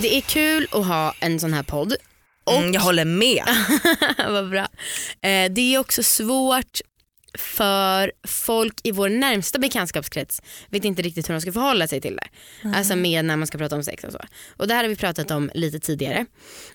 Det 0.00 0.16
är 0.16 0.20
kul 0.20 0.68
att 0.70 0.86
ha 0.86 1.14
en 1.20 1.40
sån 1.40 1.52
här 1.52 1.62
podd. 1.62 1.96
Och, 2.44 2.56
Mm, 2.58 2.72
jag 2.72 2.80
håller 2.80 3.04
med. 3.04 3.44
Vad 4.28 4.50
bra. 4.50 4.68
Eh, 5.28 5.52
det 5.52 5.74
är 5.74 5.78
också 5.78 6.02
svårt 6.02 6.80
för 7.38 8.12
folk 8.28 8.74
i 8.82 8.92
vår 8.92 9.08
närmsta 9.08 9.58
bekantskapskrets 9.58 10.42
vet 10.70 10.84
inte 10.84 11.02
riktigt 11.02 11.28
hur 11.28 11.34
de 11.34 11.40
ska 11.40 11.52
förhålla 11.52 11.88
sig 11.88 12.00
till 12.00 12.16
det. 12.16 12.28
Alltså 12.76 12.96
med 12.96 13.24
när 13.24 13.36
man 13.36 13.46
ska 13.46 13.58
prata 13.58 13.76
om 13.76 13.82
sex 13.82 14.04
och 14.04 14.12
så. 14.12 14.20
Och 14.56 14.68
det 14.68 14.74
här 14.74 14.84
har 14.84 14.88
vi 14.88 14.96
pratat 14.96 15.30
om 15.30 15.50
lite 15.54 15.80
tidigare. 15.80 16.26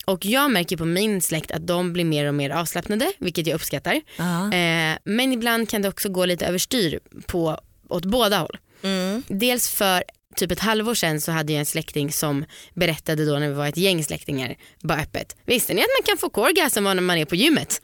Och 0.06 0.26
jag 0.26 0.52
märker 0.52 0.78
på 0.78 0.86
min 0.86 1.22
släkt 1.22 1.52
att 1.52 1.68
de 1.68 1.94
blir 1.94 2.06
mer 2.06 2.26
och 2.26 2.34
mer 2.34 2.50
avslappnade, 2.50 3.12
vilket 3.18 3.48
jag 3.48 3.56
uppskattar. 3.56 4.02
Ja. 4.18 4.54
Eh, 4.54 4.98
men 5.04 5.32
ibland 5.34 5.70
kan 5.70 5.82
det 5.82 5.90
också 5.90 6.10
gå 6.10 6.26
lite 6.26 6.46
överstyr 6.46 7.00
på, 7.28 7.60
åt 7.90 8.06
båda 8.06 8.38
håll. 8.38 8.58
Mm. 8.84 9.24
Dels 9.28 9.70
för 9.70 10.04
typ 10.36 10.52
ett 10.52 10.60
halvår 10.60 10.94
sedan 10.94 11.22
så 11.22 11.32
hade 11.32 11.54
jag 11.54 11.60
en 11.60 11.66
släkting 11.66 12.12
som 12.12 12.46
berättade 12.74 13.26
då 13.26 13.40
när 13.40 13.48
vi 13.48 13.54
var 13.54 13.68
ett 13.68 13.78
gäng 13.78 14.04
släktingar, 14.04 14.56
bara 14.82 15.00
öppet. 15.00 15.36
Visste 15.46 15.74
ni 15.74 15.82
att 15.82 15.88
man 16.00 16.06
kan 16.06 16.18
få 16.18 16.30
korgasm 16.30 16.84
när 16.84 17.02
man 17.02 17.18
är 17.18 17.26
på 17.26 17.36
gymmet? 17.36 17.82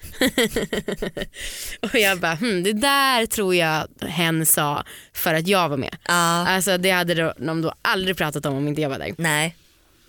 och 1.82 1.96
jag 1.96 2.20
bara, 2.20 2.36
hm, 2.36 2.64
det 2.64 2.74
där 2.74 3.26
tror 3.26 3.56
jag 3.56 3.88
hen 4.02 4.46
sa 4.46 4.84
för 5.14 5.34
att 5.34 5.48
jag 5.48 5.70
var 5.70 5.78
med. 5.78 5.98
Ja. 6.08 6.14
Alltså 6.48 6.78
det 6.78 6.92
hade 6.92 7.34
de 7.38 7.62
då 7.62 7.74
aldrig 7.82 8.18
pratat 8.18 8.46
om 8.46 8.56
om 8.56 8.68
inte 8.68 8.82
jag 8.82 8.90
var 8.90 9.00
där. 9.00 9.16
Nej. 9.18 9.56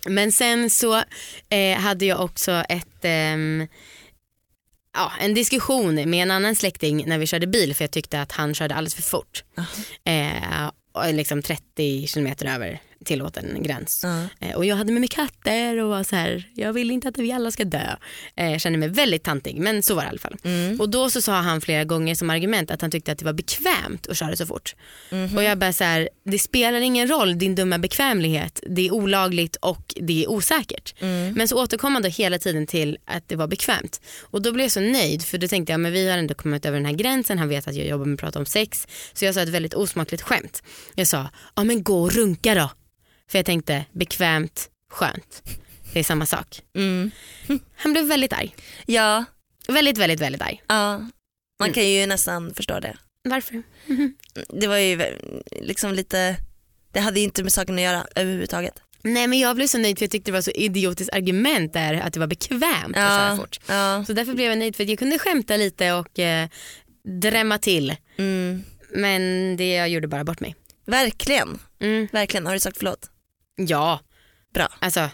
Men 0.05 0.31
sen 0.31 0.69
så 0.69 1.03
eh, 1.49 1.77
hade 1.77 2.05
jag 2.05 2.21
också 2.21 2.51
ett, 2.69 2.99
ehm, 3.01 3.67
ja, 4.93 5.11
en 5.19 5.33
diskussion 5.33 6.09
med 6.09 6.23
en 6.23 6.31
annan 6.31 6.55
släkting 6.55 7.03
när 7.07 7.17
vi 7.17 7.27
körde 7.27 7.47
bil 7.47 7.75
för 7.75 7.83
jag 7.83 7.91
tyckte 7.91 8.21
att 8.21 8.31
han 8.31 8.53
körde 8.53 8.75
alldeles 8.75 8.95
för 8.95 9.01
fort. 9.01 9.43
Eh, 10.03 10.67
och 10.67 10.73
liksom 11.11 11.41
30 11.41 12.07
kilometer 12.07 12.55
över 12.55 12.79
tillåten 13.05 13.63
gräns. 13.63 14.05
Eh, 14.39 14.55
och 14.55 14.65
jag 14.65 14.75
hade 14.75 14.91
med 14.91 14.99
mig 14.99 15.09
katter 15.09 15.77
och 15.77 15.89
var 15.89 16.03
så 16.03 16.15
här, 16.15 16.49
jag 16.55 16.73
vill 16.73 16.91
inte 16.91 17.07
att 17.07 17.17
vi 17.17 17.31
alla 17.31 17.51
ska 17.51 17.65
dö. 17.65 17.95
Eh, 18.35 18.51
jag 18.51 18.61
kände 18.61 18.79
mig 18.79 18.89
väldigt 18.89 19.23
tantig 19.23 19.55
men 19.59 19.83
så 19.83 19.95
var 19.95 20.01
det 20.01 20.05
i 20.05 20.09
alla 20.09 20.19
fall. 20.19 20.35
Mm. 20.43 20.79
Och 20.79 20.89
då 20.89 21.09
så 21.09 21.21
sa 21.21 21.33
han 21.33 21.61
flera 21.61 21.83
gånger 21.83 22.15
som 22.15 22.29
argument 22.29 22.71
att 22.71 22.81
han 22.81 22.91
tyckte 22.91 23.11
att 23.11 23.17
det 23.17 23.25
var 23.25 23.33
bekvämt 23.33 24.07
att 24.07 24.17
köra 24.17 24.35
så 24.35 24.45
fort. 24.45 24.75
Och 25.35 25.43
jag 25.43 25.57
bara 25.57 25.73
så 25.73 25.83
här, 25.83 26.09
det 26.23 26.39
spelar 26.39 26.81
ingen 26.81 27.07
roll 27.07 27.37
din 27.37 27.55
dumma 27.55 27.77
bekvämlighet, 27.77 28.63
det 28.67 28.87
är 28.87 28.93
olagligt 28.93 29.55
och 29.55 29.93
det 29.95 30.23
är 30.23 30.29
osäkert. 30.29 31.01
Men 31.35 31.47
så 31.47 31.63
återkom 31.63 31.93
han 31.93 32.03
då 32.03 32.09
hela 32.09 32.37
tiden 32.37 32.67
till 32.67 32.97
att 33.05 33.29
det 33.29 33.35
var 33.35 33.47
bekvämt. 33.47 34.01
Och 34.21 34.41
då 34.41 34.51
blev 34.51 34.63
jag 34.63 34.71
så 34.71 34.79
nöjd 34.79 35.23
för 35.23 35.37
då 35.37 35.47
tänkte 35.47 35.73
jag 35.73 35.79
men 35.79 35.91
vi 35.91 36.09
har 36.09 36.17
ändå 36.17 36.33
kommit 36.33 36.65
över 36.65 36.77
den 36.77 36.85
här 36.85 36.93
gränsen, 36.93 37.39
han 37.39 37.49
vet 37.49 37.67
att 37.67 37.75
jag 37.75 37.87
jobbar 37.87 38.05
med 38.05 38.13
att 38.13 38.19
prata 38.19 38.39
om 38.39 38.45
sex. 38.45 38.87
Så 39.13 39.25
jag 39.25 39.35
sa 39.35 39.41
ett 39.41 39.49
väldigt 39.49 39.73
osmakligt 39.73 40.23
skämt. 40.23 40.63
Jag 40.95 41.07
sa, 41.07 41.29
ja 41.55 41.63
men 41.63 41.83
gå 41.83 42.01
och 42.01 42.11
runka 42.13 42.55
då. 42.55 42.69
För 43.31 43.37
jag 43.37 43.45
tänkte 43.45 43.85
bekvämt, 43.91 44.69
skönt. 44.91 45.43
Det 45.93 45.99
är 45.99 46.03
samma 46.03 46.25
sak. 46.25 46.61
Mm. 46.75 47.11
Han 47.75 47.91
blev 47.93 48.05
väldigt 48.05 48.33
arg. 48.33 48.55
Ja. 48.85 49.25
Väldigt, 49.67 49.97
väldigt, 49.97 50.19
väldigt 50.21 50.41
arg. 50.41 50.61
ja. 50.67 51.01
Man 51.59 51.73
kan 51.73 51.89
ju 51.89 52.05
nästan 52.05 52.53
förstå 52.53 52.79
det. 52.79 52.97
Varför? 53.29 53.63
Det 54.49 54.67
var 54.67 54.77
ju 54.77 55.17
liksom 55.61 55.93
lite, 55.93 56.35
det 56.93 56.99
hade 56.99 57.19
ju 57.19 57.23
inte 57.25 57.43
med 57.43 57.53
saken 57.53 57.75
att 57.75 57.81
göra 57.81 58.05
överhuvudtaget. 58.15 58.73
Nej 59.03 59.27
men 59.27 59.39
jag 59.39 59.55
blev 59.55 59.67
så 59.67 59.77
nöjd 59.77 59.97
för 59.97 60.03
jag 60.05 60.11
tyckte 60.11 60.31
det 60.31 60.35
var 60.35 60.41
så 60.41 60.51
idiotiskt 60.51 61.13
argument 61.13 61.73
där 61.73 61.93
att 61.93 62.13
det 62.13 62.19
var 62.19 62.27
bekvämt 62.27 62.97
att 62.97 63.17
köra 63.19 63.37
fort. 63.37 63.59
ja. 63.67 64.03
Så 64.07 64.13
därför 64.13 64.33
blev 64.33 64.49
jag 64.49 64.57
nöjd 64.57 64.75
för 64.75 64.83
att 64.83 64.89
jag 64.89 64.99
kunde 64.99 65.19
skämta 65.19 65.57
lite 65.57 65.91
och 65.93 66.19
eh, 66.19 66.47
drämma 67.21 67.57
till. 67.57 67.95
Mm. 68.17 68.63
Men 68.93 69.21
det 69.57 69.73
jag 69.75 69.89
gjorde 69.89 70.07
bara 70.07 70.23
bort 70.23 70.39
mig. 70.39 70.55
Verkligen, 70.85 71.59
Mm. 71.79 72.07
verkligen. 72.11 72.45
Har 72.45 72.53
du 72.53 72.59
sagt 72.59 72.77
förlåt? 72.77 73.09
Ja, 73.67 73.99
Bra. 74.53 74.67
alltså 74.79 75.09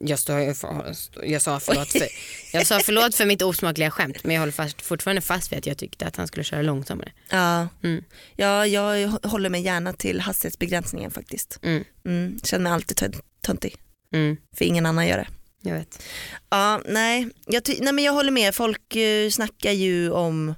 jag, 0.00 0.18
står, 0.18 0.40
jag, 0.40 1.42
sa 1.42 1.60
förlåt 1.60 1.88
för, 1.92 2.08
jag 2.52 2.66
sa 2.66 2.80
förlåt 2.80 3.14
för 3.14 3.26
mitt 3.26 3.42
osmakliga 3.42 3.90
skämt 3.90 4.24
men 4.24 4.34
jag 4.34 4.40
håller 4.40 4.52
fast, 4.52 4.82
fortfarande 4.82 5.20
fast 5.20 5.52
vid 5.52 5.58
att 5.58 5.66
jag 5.66 5.78
tyckte 5.78 6.06
att 6.06 6.16
han 6.16 6.26
skulle 6.26 6.44
köra 6.44 6.62
långsammare. 6.62 7.12
Ja. 7.30 7.68
Mm. 7.82 8.04
ja, 8.36 8.66
jag 8.66 9.08
håller 9.08 9.48
mig 9.48 9.62
gärna 9.62 9.92
till 9.92 10.20
hastighetsbegränsningen 10.20 11.10
faktiskt. 11.10 11.58
Mm. 11.62 11.84
Mm. 12.04 12.40
Känner 12.44 12.62
mig 12.62 12.72
alltid 12.72 12.96
tön- 12.96 13.22
töntig, 13.40 13.76
Mm, 14.14 14.36
för 14.56 14.64
ingen 14.64 14.86
annan 14.86 15.06
gör 15.06 15.16
det. 15.18 15.28
jag 15.62 15.74
vet. 15.74 16.02
Ja, 16.50 16.80
nej, 16.88 17.28
jag, 17.46 17.62
nej 17.80 17.92
men 17.92 18.04
jag 18.04 18.12
håller 18.12 18.30
med, 18.30 18.54
folk 18.54 18.96
uh, 18.96 19.30
snackar 19.30 19.72
ju 19.72 20.10
om 20.10 20.54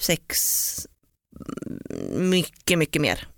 sex 0.00 0.86
mycket, 2.10 2.78
mycket 2.78 3.02
mer 3.02 3.28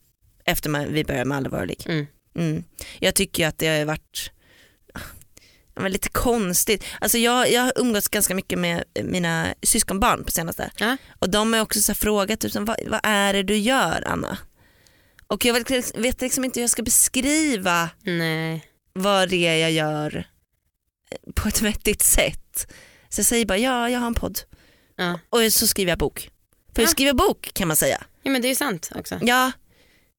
efter 0.44 0.70
man, 0.70 0.92
vi 0.92 1.04
började 1.04 1.24
med 1.24 1.36
allvarlig. 1.36 1.82
Mm. 1.86 2.06
Mm. 2.36 2.64
Jag 2.98 3.14
tycker 3.14 3.46
att 3.46 3.58
det 3.58 3.78
har 3.78 3.84
varit 3.84 4.30
men 5.80 5.92
lite 5.92 6.08
konstigt. 6.08 6.84
Alltså 7.00 7.18
jag, 7.18 7.50
jag 7.52 7.62
har 7.62 7.72
umgåtts 7.76 8.08
ganska 8.08 8.34
mycket 8.34 8.58
med 8.58 8.84
mina 9.04 9.54
syskonbarn 9.62 10.24
på 10.24 10.30
senaste 10.30 10.70
Ja. 10.78 10.96
och 11.18 11.30
de 11.30 11.52
har 11.52 11.60
också 11.60 11.80
så 11.80 11.94
frågat 11.94 12.40
typ, 12.40 12.54
vad, 12.54 12.76
vad 12.86 13.00
är 13.02 13.32
det 13.32 13.42
du 13.42 13.56
gör 13.56 14.02
Anna? 14.06 14.38
Och 15.26 15.44
jag 15.44 15.54
vet, 15.54 15.96
vet 15.98 16.20
liksom 16.20 16.44
inte 16.44 16.60
hur 16.60 16.62
jag 16.62 16.70
ska 16.70 16.82
beskriva 16.82 17.90
Nej. 18.02 18.64
vad 18.92 19.28
det 19.28 19.46
är 19.46 19.56
jag 19.56 19.72
gör 19.72 20.28
eh, 21.10 21.32
på 21.34 21.48
ett 21.48 21.62
vettigt 21.62 22.02
sätt. 22.02 22.72
Så 23.08 23.18
jag 23.20 23.26
säger 23.26 23.46
bara 23.46 23.58
ja, 23.58 23.90
jag 23.90 24.00
har 24.00 24.06
en 24.06 24.14
podd 24.14 24.38
Ja. 24.96 25.20
och 25.30 25.52
så 25.52 25.66
skriver 25.66 25.92
jag 25.92 25.98
bok. 25.98 26.30
För 26.74 26.82
Ja. 26.82 26.82
jag 26.82 26.90
skriver 26.90 27.12
bok 27.12 27.50
kan 27.54 27.68
man 27.68 27.76
säga. 27.76 28.04
ja 28.22 28.30
men 28.30 28.42
det 28.42 28.48
är 28.48 28.50
ju 28.50 28.54
sant 28.54 28.90
också. 28.94 29.18
Ja, 29.22 29.52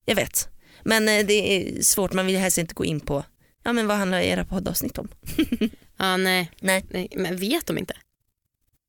jag 0.05 0.15
vet. 0.15 0.49
Men 0.87 1.09
eh, 1.09 1.25
det 1.25 1.33
är 1.33 1.81
svårt, 1.81 2.13
man 2.13 2.25
vill 2.25 2.37
helst 2.37 2.57
inte 2.57 2.73
gå 2.73 2.85
in 2.85 2.99
på 2.99 3.23
ja, 3.63 3.73
men 3.73 3.87
vad 3.87 3.97
handlar 3.97 4.19
era 4.19 4.45
poddavsnitt 4.45 4.97
om. 4.97 5.07
Ja 5.99 6.17
nej. 6.17 6.51
Nej. 6.59 6.85
nej. 6.89 7.07
Men 7.15 7.37
vet 7.37 7.65
de 7.65 7.77
inte? 7.77 7.93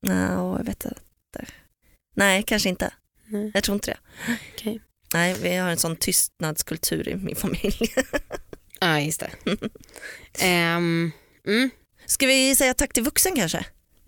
No, 0.01 0.57
jag 0.57 0.65
vet 0.65 0.85
inte. 0.85 1.51
Nej, 2.15 2.43
kanske 2.43 2.69
inte. 2.69 2.93
Nej. 3.27 3.51
Jag 3.53 3.63
tror 3.63 3.75
inte 3.75 3.91
det. 3.91 3.97
Okej. 4.53 4.81
Nej, 5.13 5.35
vi 5.41 5.55
har 5.55 5.69
en 5.69 5.77
sån 5.77 5.95
tystnadskultur 5.95 7.09
i 7.09 7.15
min 7.15 7.35
familj. 7.35 7.79
Ja 8.81 8.99
just 8.99 9.19
det. 9.19 9.31
Ehm, 10.39 11.11
mm. 11.47 11.69
Ska 12.05 12.27
vi 12.27 12.55
säga 12.55 12.73
tack 12.73 12.93
till 12.93 13.03
vuxen 13.03 13.35
kanske? 13.35 13.65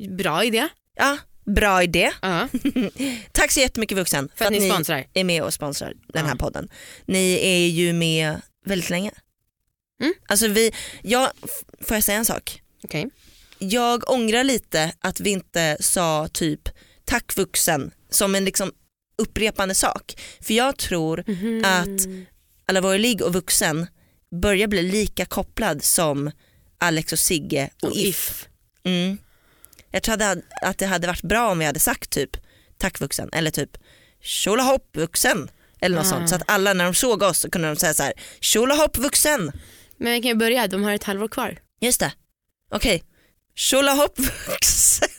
Bra 0.09 0.43
idé. 0.43 0.67
Ja, 0.95 1.17
bra 1.53 1.83
idé. 1.83 2.11
Ja, 2.21 2.47
Tack 3.31 3.51
så 3.51 3.59
jättemycket 3.59 3.97
vuxen 3.97 4.29
för 4.35 4.45
att 4.45 4.51
ni 4.51 4.69
sponsrar. 4.69 5.05
är 5.13 5.23
med 5.23 5.43
och 5.43 5.53
sponsrar 5.53 5.93
den 6.13 6.25
här 6.25 6.31
Ja. 6.33 6.37
podden. 6.37 6.69
Ni 7.05 7.33
är 7.41 7.67
ju 7.67 7.93
med 7.93 8.41
väldigt 8.65 8.89
länge. 8.89 9.11
Mm. 10.01 10.13
Alltså 10.27 10.47
vi, 10.47 10.71
jag, 11.03 11.31
får 11.81 11.97
jag 11.97 12.03
säga 12.03 12.17
en 12.17 12.25
sak? 12.25 12.61
Okej. 12.83 13.09
Jag 13.59 14.09
ångrar 14.09 14.43
lite 14.43 14.91
att 14.99 15.19
vi 15.19 15.29
inte 15.29 15.77
sa 15.79 16.27
typ 16.33 16.69
tack 17.05 17.37
vuxen 17.37 17.91
som 18.09 18.35
en 18.35 18.45
liksom 18.45 18.71
upprepande 19.17 19.75
sak. 19.75 20.15
För 20.41 20.53
jag 20.53 20.77
tror 20.77 21.23
Mhm. 21.27 21.65
att 21.65 22.07
alla 22.65 22.81
våra 22.81 22.97
ligg 22.97 23.21
och 23.21 23.33
vuxen 23.33 23.87
börjar 24.41 24.67
bli 24.67 24.81
lika 24.81 25.25
kopplad 25.25 25.83
som 25.83 26.31
Alex 26.77 27.13
och 27.13 27.19
Sigge 27.19 27.69
och, 27.81 27.89
Och 27.89 27.95
If. 27.95 28.07
if. 28.07 28.47
Mm. 28.83 29.17
Jag 29.91 30.03
tror 30.03 30.13
att- 30.61 30.77
det 30.77 30.85
hade 30.85 31.07
varit 31.07 31.21
bra 31.21 31.51
om 31.51 31.59
vi 31.59 31.65
hade 31.65 31.79
sagt 31.79 32.09
typ 32.09 32.29
tack 32.77 32.99
vuxen 32.99 33.29
eller 33.33 33.51
typ 33.51 33.69
tjolahopp 34.23 34.97
vuxen 34.97 35.49
eller 35.81 35.95
något 35.95 36.05
Ah. 36.05 36.09
sånt 36.09 36.29
så 36.29 36.35
att 36.35 36.43
alla 36.47 36.73
när 36.73 36.85
de 36.85 36.93
såg 36.93 37.21
oss 37.23 37.39
så 37.39 37.49
kunde 37.49 37.67
de 37.67 37.75
säga 37.75 37.93
så 37.93 38.03
här 38.03 38.13
tjolahopp 38.39 38.97
vuxen. 38.97 39.51
Men 39.97 40.13
vi 40.13 40.21
kan 40.21 40.29
ju 40.29 40.35
börja, 40.35 40.67
de 40.67 40.83
har 40.83 40.91
ett 40.93 41.03
halvår 41.03 41.27
kvar. 41.27 41.57
Just 41.81 41.99
det, 41.99 42.11
okej. 42.71 43.03
Tjolahopp 43.55 44.19
vuxen. 44.19 45.09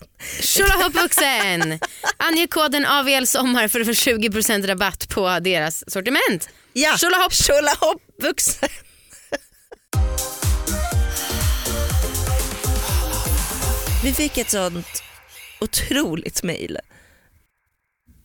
Tjolahopp 0.41 0.95
vuxen! 0.95 1.79
Ange 2.17 2.47
koden 2.47 2.87
AVL 2.87 3.27
sommar 3.27 3.69
för 3.69 3.81
att 3.81 3.87
få 3.87 3.93
20% 3.95 4.67
rabatt 4.67 5.09
på 5.09 5.39
deras 5.41 5.85
sortiment. 5.93 6.49
Ja, 6.73 6.97
tjolahopp 7.31 8.01
vuxen. 8.23 8.69
Vi 14.03 14.13
fick 14.13 14.39
ett 14.39 14.51
sånt 14.51 15.03
otroligt 15.61 16.43
mail 16.43 16.79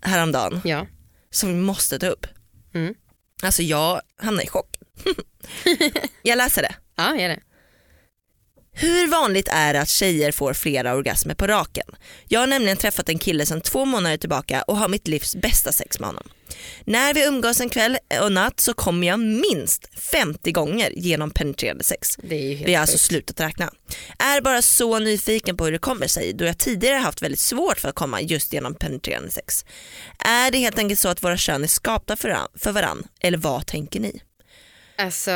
häromdagen 0.01 0.61
Ja. 0.63 0.87
som 1.29 1.49
vi 1.49 1.55
måste 1.55 1.99
ta 1.99 2.07
upp. 2.07 2.27
Mm. 2.73 2.93
Alltså 3.43 3.63
jag 3.63 4.01
hamnar 4.17 4.43
i 4.43 4.47
chock. 4.47 4.75
jag 6.21 6.37
läser 6.37 6.61
det. 6.61 6.75
Ja, 6.95 7.15
gör 7.15 7.29
det. 7.29 7.39
Hur 8.71 9.07
vanligt 9.07 9.47
är 9.51 9.73
det 9.73 9.81
att 9.81 9.89
tjejer 9.89 10.31
får 10.31 10.53
flera 10.53 10.95
orgasmer 10.95 11.33
på 11.35 11.47
raken? 11.47 11.87
Jag 12.27 12.39
har 12.39 12.47
nämligen 12.47 12.77
träffat 12.77 13.09
en 13.09 13.19
kille 13.19 13.45
sedan 13.45 13.61
två 13.61 13.85
månader 13.85 14.17
tillbaka 14.17 14.61
och 14.61 14.77
har 14.77 14.87
mitt 14.89 15.07
livs 15.07 15.35
bästa 15.35 15.71
sex 15.71 15.99
med 15.99 16.07
honom. 16.09 16.29
När 16.85 17.13
vi 17.13 17.25
umgås 17.25 17.61
en 17.61 17.69
kväll 17.69 17.97
och 18.21 18.31
natt 18.31 18.59
så 18.59 18.73
kommer 18.73 19.07
jag 19.07 19.19
minst 19.19 19.89
50 20.11 20.51
gånger 20.51 20.91
genom 20.95 21.31
penetrerande 21.31 21.83
sex. 21.83 22.17
Vi 22.23 22.73
har 22.73 22.81
alltså 22.81 22.97
slutat 22.97 23.39
räkna. 23.39 23.71
Är 24.19 24.41
bara 24.41 24.61
så 24.61 24.99
nyfiken 24.99 25.57
på 25.57 25.65
hur 25.65 25.71
det 25.71 25.77
kommer 25.79 26.07
sig 26.07 26.33
då 26.33 26.45
jag 26.45 26.57
tidigare 26.57 26.95
haft 26.95 27.21
väldigt 27.21 27.39
svårt 27.39 27.79
för 27.79 27.89
att 27.89 27.95
komma 27.95 28.21
just 28.21 28.53
genom 28.53 28.75
penetrerande 28.75 29.31
sex. 29.31 29.65
Är 30.19 30.51
det 30.51 30.57
helt 30.57 30.79
enkelt 30.79 30.99
så 30.99 31.09
att 31.09 31.23
våra 31.23 31.37
kön 31.37 31.63
är 31.63 31.67
skapta 31.67 32.15
för, 32.15 32.29
varann- 32.29 32.47
för 32.59 32.71
varann 32.71 33.07
eller 33.19 33.37
vad 33.37 33.65
tänker 33.65 33.99
ni? 33.99 34.21
Alltså, 34.99 35.31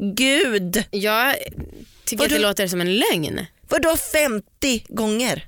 Herregud! 0.00 0.84
jag 0.90 1.36
tycker 2.04 2.22
Vadå? 2.22 2.34
att 2.34 2.40
det 2.40 2.46
låter 2.48 2.66
som 2.66 2.80
en 2.80 2.96
lögn. 2.96 3.46
Vadå 3.68 3.96
50 3.96 4.84
gånger? 4.88 5.46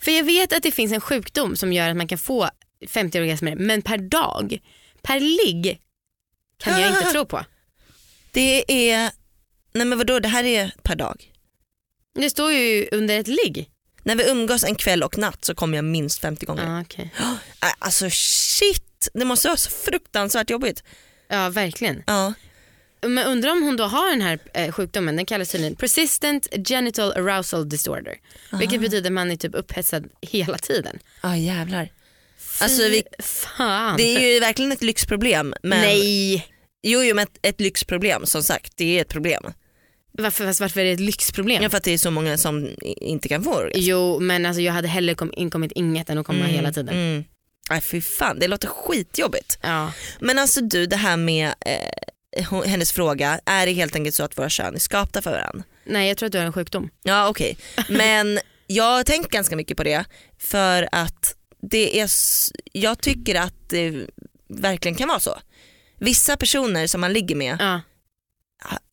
För 0.00 0.10
jag 0.10 0.24
vet 0.24 0.52
att 0.52 0.62
det 0.62 0.70
finns 0.72 0.92
en 0.92 1.00
sjukdom 1.00 1.56
som 1.56 1.72
gör 1.72 1.90
att 1.90 1.96
man 1.96 2.08
kan 2.08 2.18
få 2.18 2.48
50 2.88 3.20
orgasmer 3.20 3.54
men 3.56 3.82
per 3.82 3.98
dag, 3.98 4.58
per 5.02 5.20
ligg 5.20 5.80
kan 6.58 6.80
jag 6.80 6.90
inte 6.90 7.04
tro 7.12 7.24
på. 7.26 7.44
Det 8.32 8.64
är, 8.90 9.10
nej 9.72 9.86
men 9.86 9.98
vadå 9.98 10.18
det 10.20 10.28
här 10.28 10.44
är 10.44 10.72
per 10.82 10.96
dag. 10.96 11.32
Det 12.14 12.30
står 12.30 12.52
ju 12.52 12.88
under 12.92 13.18
ett 13.20 13.28
ligg. 13.28 13.70
När 14.02 14.16
vi 14.16 14.30
umgås 14.30 14.64
en 14.64 14.74
kväll 14.74 15.02
och 15.02 15.18
natt 15.18 15.44
så 15.44 15.54
kommer 15.54 15.76
jag 15.78 15.84
minst 15.84 16.18
50 16.20 16.46
gånger. 16.46 16.80
Okej. 16.80 17.10
Äh, 17.62 17.68
Alltså 17.78 18.06
shit, 18.10 19.08
det 19.14 19.24
måste 19.24 19.48
vara 19.48 19.56
så 19.56 19.70
fruktansvärt 19.70 20.50
jobbigt. 20.50 20.82
ja 21.28 21.48
verkligen. 21.48 22.02
Ja. 22.06 22.34
Men 23.02 23.26
undrar 23.26 23.50
om 23.52 23.62
hon 23.62 23.76
då 23.76 23.84
har 23.84 24.10
den 24.10 24.20
här 24.20 24.38
eh, 24.54 24.72
sjukdomen, 24.72 25.16
den 25.16 25.26
kallas 25.26 25.48
tydligen 25.48 25.76
persistent 25.76 26.48
genital 26.68 27.12
arousal 27.12 27.68
disorder. 27.68 28.14
Vilket 28.52 28.80
betyder 28.80 29.08
att 29.10 29.12
man 29.12 29.30
är 29.30 29.36
typ 29.36 29.54
upphetsad 29.54 30.08
hela 30.22 30.58
tiden. 30.58 30.98
Ja 31.22 31.36
jävlar. 31.36 31.88
Alltså, 32.60 32.82
vi, 32.82 33.02
Fan. 33.18 33.96
det 33.96 34.16
är 34.16 34.34
ju 34.34 34.40
verkligen 34.40 34.72
ett 34.72 34.82
lyxproblem. 34.82 35.54
Men, 35.62 35.80
Nej, 35.80 36.46
Jo, 36.82 37.02
jo 37.02 37.14
men 37.14 37.22
ett, 37.22 37.38
ett 37.42 37.60
lyxproblem 37.60 38.26
som 38.26 38.42
sagt, 38.42 38.72
det 38.76 38.98
är 38.98 39.02
ett 39.02 39.08
problem. 39.08 39.42
varför, 40.12 40.46
fast 40.46 40.60
varför 40.60 40.80
är 40.80 40.84
det 40.84 40.90
ett 40.92 41.00
lyxproblem? 41.00 41.62
Ja, 41.62 41.70
för 41.70 41.76
att 41.76 41.84
det 41.84 41.90
är 41.92 41.98
så 41.98 42.10
många 42.10 42.38
som 42.38 42.68
inte 42.82 43.28
kan 43.28 43.44
få 43.44 43.54
orgasm. 43.54 43.78
Jo 43.80 44.20
men 44.20 44.46
alltså 44.46 44.60
jag 44.62 44.72
hade 44.72 44.88
hellre 44.88 45.14
kom, 45.14 45.32
inkommit 45.36 45.72
inget 45.72 46.10
än 46.10 46.18
att 46.18 46.26
komma 46.26 46.44
hela 46.44 46.72
tiden. 46.72 46.94
Mm. 46.94 47.24
Nej 47.70 47.80
fy 47.80 48.00
fan, 48.00 48.38
det 48.38 48.48
låter 48.48 48.68
skitjobbigt. 48.68 49.58
Ja. 49.62 49.92
Men 50.20 50.38
alltså 50.38 50.60
du, 50.60 50.86
det 50.86 50.96
här 50.96 51.16
med 51.16 51.54
eh, 51.66 52.62
hennes 52.64 52.92
fråga, 52.92 53.40
är 53.46 53.66
det 53.66 53.72
helt 53.72 53.96
enkelt 53.96 54.14
så 54.14 54.22
att 54.24 54.38
våra 54.38 54.50
kön 54.50 54.74
är 54.74 54.78
skapta 54.78 55.22
för 55.22 55.30
varandra? 55.30 55.64
Nej 55.84 56.08
jag 56.08 56.16
tror 56.16 56.26
att 56.26 56.32
du 56.32 56.38
har 56.38 56.44
en 56.44 56.52
sjukdom. 56.52 56.90
Ja 57.02 57.28
okej, 57.28 57.56
men 57.88 58.38
jag 58.66 58.84
har 58.84 59.02
tänkt 59.04 59.30
ganska 59.30 59.56
mycket 59.56 59.76
på 59.76 59.84
det 59.84 60.04
för 60.38 60.88
att 60.92 61.34
det 61.70 62.00
är, 62.00 62.10
jag 62.72 63.00
tycker 63.00 63.34
att 63.34 63.68
det 63.68 64.06
verkligen 64.48 64.94
kan 64.96 65.08
vara 65.08 65.20
så. 65.20 65.38
Vissa 65.98 66.36
personer 66.36 66.86
som 66.86 67.00
man 67.00 67.12
ligger 67.12 67.36
med 67.36 67.56
Ja. 67.60 67.80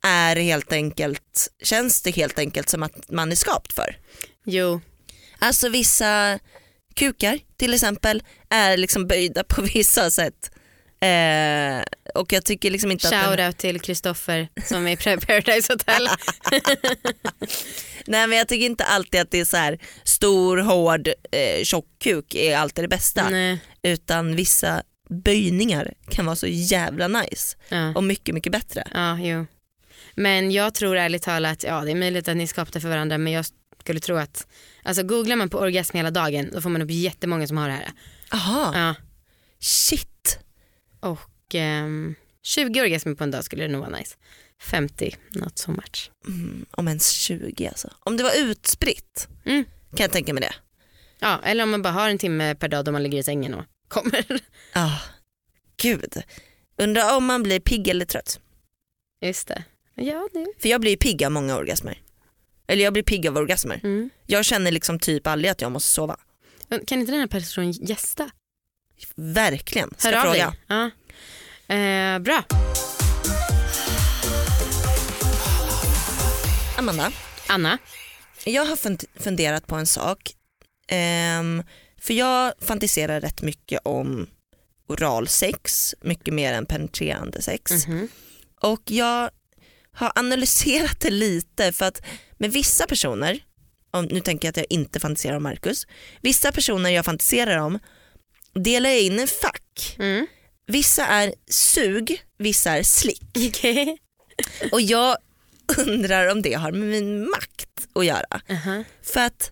är 0.03 0.36
helt 0.36 0.72
enkelt, 0.72 1.48
känns 1.63 2.01
det 2.01 2.12
helt 2.12 2.39
enkelt 2.39 2.70
som 2.70 2.84
att 2.84 3.12
man 3.12 3.32
är 3.32 3.36
skapt 3.36 3.74
för. 3.74 3.98
Jo. 4.46 4.82
Alltså 5.39 5.70
vissa 5.70 6.39
kukar 6.96 7.39
till 7.58 7.74
exempel 7.74 8.24
är 8.50 8.77
liksom 8.77 9.08
böjda 9.08 9.44
på 9.44 9.62
vissa 9.74 10.12
sätt. 10.12 10.51
Eh, 11.01 11.84
och 12.15 12.34
jag 12.34 12.46
tycker 12.46 12.72
liksom 12.72 12.91
inte 12.91 13.08
att... 13.08 13.12
Den, 13.12 13.24
Shoutout 13.38 13.58
till 13.58 13.79
Kristoffer 13.82 14.48
som 14.65 14.88
är 14.88 14.91
i 14.91 15.17
Paradise 15.17 15.74
Hotel. 15.74 16.08
nej 18.08 18.27
men 18.27 18.38
jag 18.38 18.48
tycker 18.48 18.65
inte 18.65 18.84
alltid 18.84 19.22
att 19.22 19.32
det 19.32 19.39
är 19.39 19.46
så 19.46 19.58
här 19.58 19.79
stor, 20.03 20.58
hård, 20.58 21.08
eh, 21.08 21.63
tjock 21.63 21.86
kuk 22.03 22.36
är 22.36 22.58
alltid 22.58 22.84
det 22.84 22.88
bästa. 22.88 23.29
Nej. 23.29 23.60
Utan 23.84 24.36
vissa 24.36 24.84
böjningar 25.10 25.93
kan 26.10 26.25
vara 26.25 26.36
så 26.36 26.48
jävla 26.48 27.08
nice 27.08 27.58
Ja. 27.70 27.93
och 27.96 28.03
mycket 28.03 28.36
mycket 28.36 28.51
bättre. 28.51 28.84
ja, 28.93 29.20
jo. 29.20 29.46
Men 30.15 30.51
jag 30.51 30.74
tror 30.74 30.96
ärligt 30.98 31.24
talat, 31.24 31.63
ja 31.63 31.82
det 31.82 31.91
är 31.91 31.96
möjligt 31.96 32.27
att 32.27 32.38
ni 32.38 32.48
skapade 32.48 32.79
för 32.82 32.89
varandra 32.89 33.17
men 33.17 33.34
jag 33.34 33.46
skulle 33.79 34.00
tro 34.00 34.15
att, 34.17 34.48
alltså 34.84 35.03
googlar 35.03 35.36
man 35.36 35.50
på 35.50 35.58
orgasm 35.60 35.98
hela 35.98 36.12
dagen 36.12 36.50
då 36.53 36.62
får 36.62 36.70
man 36.70 36.82
upp 36.82 36.91
jättemånga 36.91 37.48
som 37.48 37.58
har 37.58 37.67
det 37.67 37.74
här. 37.74 37.91
Aha, 38.34 38.72
Ja. 38.75 38.96
shit. 39.60 40.39
Och 41.00 41.20
ehm, 41.50 42.16
20 42.44 42.82
orgasmer 42.82 43.16
på 43.16 43.24
en 43.24 43.32
dag 43.32 43.44
skulle 43.44 43.64
det 43.64 43.70
nog 43.72 43.82
vara 43.82 43.98
nice. 43.98 44.16
50, 44.62 45.16
not 45.32 45.58
so 45.58 45.72
much. 45.72 46.12
Mm, 46.28 46.66
om 46.72 46.88
ens 46.88 47.10
20 47.12 47.68
alltså. 47.68 47.90
Om 48.00 48.18
det 48.18 48.24
var 48.24 48.36
utspritt 48.38 49.28
Mm. 49.46 49.64
kan 49.90 50.04
jag 50.04 50.12
tänka 50.12 50.34
mig 50.34 50.42
det. 50.42 50.54
Ja, 51.20 51.40
eller 51.44 51.64
om 51.64 51.70
man 51.72 51.82
bara 51.82 51.94
har 51.94 52.10
en 52.10 52.18
timme 52.18 52.56
per 52.56 52.68
dag 52.68 52.86
då 52.86 52.92
man 52.92 53.04
ligger 53.04 53.18
i 53.18 53.24
sängen 53.24 53.54
och 53.54 53.66
kommer. 53.88 54.26
Ah, 54.74 55.00
gud. 55.78 56.14
Undrar 56.78 57.18
om 57.18 57.26
man 57.26 57.44
blir 57.44 57.60
pigg 57.60 57.88
eller 57.88 58.06
trött. 58.06 58.40
Just 59.22 59.48
det. 59.48 59.64
Ja, 59.96 60.30
det. 60.34 60.48
För 60.60 60.70
jag 60.70 60.82
blir 60.82 60.98
pigg 60.98 61.24
av 61.24 61.32
många 61.32 61.56
orgasmer. 61.58 62.02
Eller 62.68 62.84
jag 62.84 62.94
blir 62.94 63.04
pigg 63.04 63.28
av 63.28 63.38
orgasmer. 63.38 63.80
Mm. 63.84 64.10
Jag 64.26 64.46
känner 64.46 64.72
liksom 64.72 65.00
typ 65.00 65.28
aldrig 65.28 65.52
att 65.52 65.62
jag 65.62 65.72
måste 65.72 65.92
sova. 65.92 66.18
Kan 66.88 67.00
inte 67.00 67.12
den 67.12 67.20
här 67.20 67.28
personen 67.28 67.72
gästa? 67.72 68.30
Verkligen. 69.16 69.90
Ska 69.98 70.10
Hör 70.10 70.22
fråga. 70.22 70.54
Ja. 70.68 70.90
Eh, 71.74 72.20
bra. 72.20 72.44
Amanda, 76.77 77.12
Anna. 77.48 77.77
jag 78.46 78.66
har 78.66 78.75
fund- 78.75 79.05
funderat 79.16 79.68
på 79.68 79.75
en 79.75 79.86
sak. 79.88 80.31
Ehm, 80.88 81.64
för 82.01 82.14
jag 82.14 82.53
fantiserar 82.62 83.22
rätt 83.22 83.42
mycket 83.42 83.79
om 83.83 84.27
oralsex, 84.88 85.96
mycket 86.01 86.33
mer 86.33 86.53
än 86.53 86.66
penetrerande 86.66 87.42
sex. 87.42 87.88
Mhm. 87.88 88.07
Och 88.62 88.81
jag 88.86 89.29
har 89.94 90.12
analyserat 90.16 91.00
det 91.00 91.09
lite 91.12 91.72
för 91.72 91.86
att 91.86 92.01
med 92.38 92.51
vissa 92.51 92.88
personer, 92.88 93.44
om, 93.92 94.05
nu 94.05 94.20
tänker 94.20 94.48
jag 94.48 94.51
att 94.51 94.57
jag 94.57 94.66
inte 94.70 95.00
fantiserar 95.00 95.36
om 95.38 95.44
Marcus, 95.44 95.88
vissa 96.22 96.51
personer 96.51 96.90
jag 96.90 97.05
fantiserar 97.05 97.57
om 97.57 97.79
delar 98.53 98.90
jag 98.90 99.00
in 99.01 99.20
i 99.20 99.27
fack. 99.27 99.96
Mm. 100.00 100.27
Vissa 100.74 101.05
är 101.05 101.33
sug, 101.50 102.22
vissa 102.38 102.72
är 102.72 102.83
slick. 102.83 103.22
Okej. 103.50 103.98
Och 104.72 104.81
jag 104.81 105.18
undrar 105.77 106.27
om 106.31 106.42
det 106.42 106.53
har 106.53 106.72
med 106.72 106.88
min 106.88 107.29
makt 107.29 107.70
att 107.96 108.05
göra. 108.05 108.42
Aha. 108.50 108.83
För 109.03 109.20
att 109.20 109.51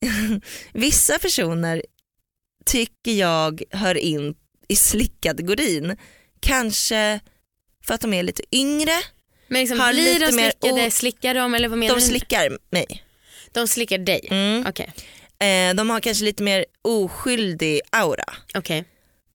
vissa 0.72 1.18
personer 1.18 1.82
tycker 2.66 3.12
jag 3.12 3.62
hör 3.70 3.94
in 3.94 4.34
i 4.68 4.76
slickkategorin. 4.76 5.96
Kanske 6.40 7.20
för 7.86 7.94
att 7.94 8.00
de 8.00 8.12
är 8.14 8.22
lite 8.22 8.42
yngre, 8.52 8.92
Men 9.48 9.60
liksom, 9.60 9.80
Har 9.80 9.92
blir 9.92 10.04
lite 10.14 10.26
de 10.26 10.32
mer 10.36 10.50
slickade, 10.60 10.86
o- 10.86 10.90
slickar 10.90 11.34
de 11.34 11.54
eller 11.54 11.68
vad 11.68 11.78
menar 11.78 11.94
de 11.94 12.00
du? 12.00 12.06
slickar 12.06 12.58
mig. 12.70 13.04
de 13.52 13.68
slickar 13.68 13.98
dig? 13.98 14.28
Mm. 14.30 14.66
Okej. 14.68 14.92
Eh, 15.38 15.74
de 15.74 15.90
har 15.90 16.00
kanske 16.00 16.24
lite 16.24 16.42
mer 16.42 16.64
oskyldig 16.82 17.80
aura. 17.90 18.24
Okej. 18.54 18.84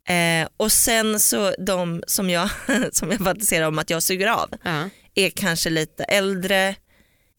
Eh, 0.07 0.47
och 0.57 0.71
sen 0.71 1.19
så 1.19 1.53
de 1.59 2.03
som 2.07 2.29
jag, 2.29 2.49
som 2.91 3.11
jag 3.11 3.19
fantiserar 3.19 3.67
om 3.67 3.79
att 3.79 3.89
jag 3.89 4.03
suger 4.03 4.27
av 4.27 4.49
Ja. 4.63 4.89
är 5.15 5.29
kanske 5.29 5.69
lite 5.69 6.03
äldre, 6.03 6.75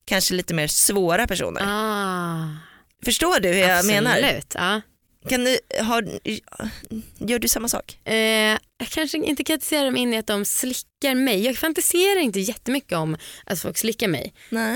kanske 0.04 0.34
lite 0.34 0.54
mer 0.54 0.66
svåra 0.66 1.26
personer. 1.26 1.62
Ah, 1.64 2.48
Förstår 3.04 3.40
du 3.40 3.48
hur 3.48 3.58
jag 3.60 3.86
menar? 3.86 4.10
absolut. 4.18 4.52
Ja. 4.54 4.80
Kan 5.28 5.44
du, 5.44 5.58
har, 5.82 6.08
gör 7.18 7.38
du 7.38 7.48
samma 7.48 7.68
sak? 7.68 7.98
Eh, 8.04 8.14
jag 8.78 8.88
kanske 8.90 9.18
inte 9.18 9.44
fantiserar 9.44 9.84
dem 9.84 9.96
in 9.96 10.14
i 10.14 10.18
att 10.18 10.26
de 10.26 10.44
slickar 10.44 11.14
mig. 11.14 11.44
Jag 11.44 11.56
fantiserar 11.56 12.20
inte 12.20 12.40
jättemycket 12.40 12.92
om 12.98 13.16
att 13.46 13.60
folk 13.60 13.78
slickar 13.78 14.08
mig. 14.08 14.32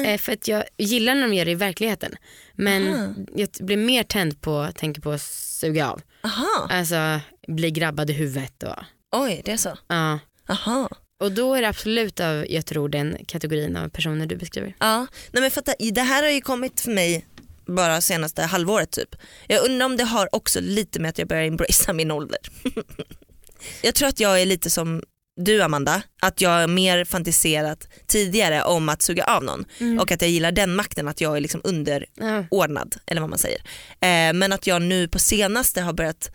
Eh, 0.07 0.19
för 0.19 0.33
att 0.33 0.49
jag 0.49 0.65
gillar 0.79 1.15
när 1.15 1.23
de 1.23 1.35
gör 1.35 1.45
det 1.45 1.51
i 1.51 1.55
verkligheten. 1.55 2.17
Men 2.55 2.95
Aha. 2.95 3.15
jag 3.37 3.49
blir 3.61 3.77
mer 3.77 4.03
tänd 4.03 4.41
på, 4.41 4.69
tänker 4.75 5.01
på 5.03 5.11
att 5.11 5.23
suga 5.23 5.91
av. 5.91 6.01
Aha, 6.25 6.69
Alltså 6.71 7.21
bli 7.49 7.71
grabbad 7.71 8.11
i 8.11 8.13
huvudet 8.13 8.63
och 8.63 8.77
oj 9.17 9.43
det 9.45 9.53
är 9.53 9.57
så. 9.57 9.79
ja. 9.89 10.19
Aha. 10.49 10.89
Och 11.21 11.33
då 11.33 11.55
är 11.55 11.63
det 11.63 11.69
absolut 11.69 12.21
av, 12.21 12.47
jag 12.51 12.67
tror 12.67 12.89
den 12.89 13.17
kategorin 13.27 13.77
av 13.77 13.89
personer 13.89 14.27
du 14.27 14.37
beskriver. 14.37 14.75
Ja, 14.79 15.07
nej 15.33 15.41
men 15.43 15.51
fatta, 15.51 15.75
det 15.93 16.01
här 16.01 16.23
har 16.23 16.31
ju 16.31 16.41
kommit 16.41 16.81
för 16.81 16.91
mig 16.91 17.27
bara 17.67 18.01
senaste 18.01 18.43
halvåret 18.43 18.91
typ. 18.91 19.17
Jag 19.47 19.65
undrar 19.65 19.87
om 19.87 19.97
det 19.97 20.05
har 20.05 20.35
också 20.35 20.61
lite 20.61 21.01
med 21.01 21.09
att 21.09 21.19
jag 21.19 21.29
börjar 21.29 21.45
embracea 21.45 21.93
min 21.93 22.11
ålder. 22.11 22.39
jag 23.83 23.95
tror 23.95 24.09
att 24.09 24.21
jag 24.21 24.43
är 24.43 24.47
lite 24.47 24.71
som 24.71 25.03
du 25.37 25.63
Amanda, 25.63 26.03
att 26.23 26.41
jag 26.41 26.71
mer 26.71 27.05
fantiserat 27.05 27.89
tidigare 28.07 28.63
om 28.63 28.89
att 28.89 29.03
suga 29.03 29.25
av 29.25 29.45
någon 29.45 29.65
och 30.01 30.13
att 30.13 30.23
jag 30.23 30.31
gillar 30.31 30.53
den 30.53 30.75
makten 30.75 31.09
att 31.09 31.21
jag 31.21 31.37
är 31.37 31.41
liksom 31.41 31.61
underordnad 31.65 32.95
Ja. 32.95 33.01
eller 33.07 33.21
vad 33.21 33.31
man 33.31 33.39
säger. 33.39 33.59
Eh, 34.01 34.33
men 34.33 34.53
att 34.53 34.67
jag 34.67 34.83
nu 34.83 35.09
på 35.09 35.19
senaste 35.19 35.81
har 35.81 35.93
börjat 35.93 36.31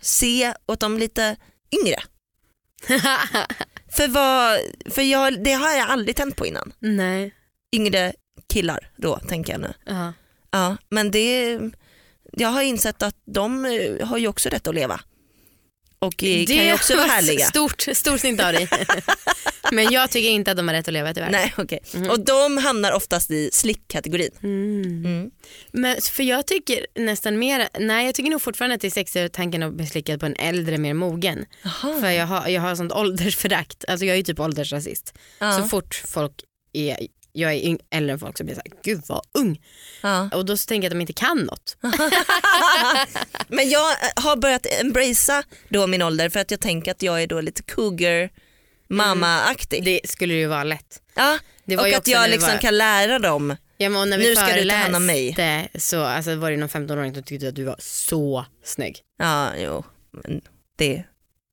se 0.00 0.54
åt 0.66 0.80
de 0.80 0.98
lite 0.98 1.36
yngre. 1.82 1.96
För, 3.88 4.08
vad, 4.08 4.58
för 4.92 5.02
jag, 5.02 5.44
det 5.44 5.52
har 5.52 5.70
jag 5.76 5.90
aldrig 5.90 6.16
tänt 6.16 6.36
på 6.36 6.46
innan. 6.46 6.72
Nej. 6.78 7.34
Yngre 7.72 8.12
killar 8.48 8.90
då 8.96 9.18
tänker 9.18 9.52
jag 9.52 9.60
nu. 9.60 9.74
Ja. 9.84 10.12
Ja, 10.50 10.76
men 10.88 11.10
det, 11.10 11.58
jag 12.32 12.48
har 12.48 12.62
insett 12.62 13.02
att 13.02 13.16
de 13.24 13.64
eh, 13.64 14.06
har 14.06 14.18
ju 14.18 14.28
också 14.28 14.48
rätt 14.48 14.66
att 14.66 14.74
leva. 14.74 15.00
Och 15.98 16.24
eh, 16.24 16.46
kan 16.46 16.56
ju 16.56 16.74
också 16.74 16.96
vara 16.96 17.06
var 17.06 17.14
härliga. 17.14 17.46
Stort, 17.46 17.86
storsint 17.92 18.40
av 18.40 18.52
dig. 18.52 18.68
Men 19.72 19.92
jag 19.92 20.10
tycker 20.10 20.28
inte 20.28 20.50
att 20.50 20.56
de 20.56 20.68
har 20.68 20.74
rätt 20.74 20.88
att 20.88 20.94
leva 20.94 21.14
tyvärr. 21.14 21.30
Nej, 21.30 21.54
okej. 21.56 21.80
Och 22.10 22.20
de 22.20 22.58
hamnar 22.58 22.92
oftast 22.92 23.30
i 23.30 23.50
slickkategorin. 23.52 24.30
Mm. 24.42 25.04
Mm. 25.04 25.30
Men, 25.72 25.96
för 26.00 26.22
jag 26.22 26.46
tycker 26.46 26.86
nästan 26.94 27.38
mer, 27.38 27.68
nej 27.78 28.06
jag 28.06 28.14
tycker 28.14 28.30
nog 28.30 28.42
fortfarande 28.42 28.74
att 28.74 28.80
det 28.80 28.88
är 28.88 28.90
sexigare 28.90 29.28
tanken 29.28 29.62
att 29.62 29.72
bli 29.72 29.86
slickad 29.86 30.20
på 30.20 30.26
en 30.26 30.36
äldre 30.36 30.78
mer 30.78 30.94
mogen. 30.94 31.44
För 32.00 32.10
jag 32.10 32.26
har, 32.26 32.48
jag 32.48 32.62
har 32.62 32.76
sånt 32.76 32.92
åldersförakt, 32.92 33.84
alltså 33.88 34.06
jag 34.06 34.12
är 34.12 34.16
ju 34.16 34.22
typ 34.22 34.40
åldersrasist. 34.40 35.14
Ja. 35.38 35.52
Så 35.52 35.64
fort 35.64 36.02
folk 36.06 36.32
är 36.72 36.98
jag 37.36 37.52
är 37.54 37.56
yng- 37.60 37.80
äldre 37.90 38.12
än 38.12 38.18
folk 38.18 38.38
så 38.38 38.44
blir 38.44 38.54
jag 38.56 38.62
såhär, 38.66 38.82
gud 38.82 39.02
vad 39.06 39.22
ung. 39.34 39.60
Ja. 40.02 40.28
Och 40.34 40.44
då 40.46 40.56
så 40.56 40.66
tänker 40.66 40.84
jag 40.84 40.90
att 40.90 40.94
de 40.94 41.00
inte 41.00 41.12
kan 41.12 41.38
något. 41.38 41.76
Men 43.48 43.68
jag 43.70 43.90
eh, 43.90 44.22
har 44.24 44.36
börjat 44.36 44.66
embracea 44.80 45.42
då 45.68 45.86
min 45.86 46.02
ålder 46.02 46.28
för 46.28 46.40
att 46.40 46.50
jag 46.50 46.60
tänker 46.60 46.90
att 46.90 47.02
jag 47.02 47.22
är 47.22 47.26
då 47.26 47.40
lite 47.40 47.62
cougar 47.62 48.30
mamma-aktig. 48.88 49.84
Det 49.84 50.00
skulle 50.04 50.34
ju 50.34 50.46
vara 50.46 50.64
lätt. 50.64 51.02
Ja, 51.14 51.38
Det 51.64 51.76
var 51.76 51.82
och 51.84 51.88
ju 51.88 51.94
att 51.94 52.06
jag 52.06 52.22
det 52.24 52.28
liksom 52.30 52.50
var- 52.52 52.58
kan 52.58 52.78
lära 52.78 53.18
dem. 53.18 53.56
Ja, 53.78 53.88
men 53.88 54.10
när 54.10 54.18
vi 54.18 54.28
Nu 54.28 54.36
ska 54.36 54.56
du 54.56 54.68
ta 54.68 54.76
hand 54.76 54.96
om 54.96 55.06
mig. 55.06 55.68
så 55.78 56.02
alltså, 56.04 56.34
var 56.34 56.50
det 56.50 56.56
någon 56.56 56.68
15-åring 56.68 57.14
som 57.14 57.22
tyckte 57.22 57.48
att 57.48 57.54
du 57.54 57.64
var 57.64 57.76
så 57.78 58.46
snygg. 58.64 58.98
Ja, 59.18 59.50
jo. 59.56 59.84
Men 60.10 60.40
det 60.76 61.04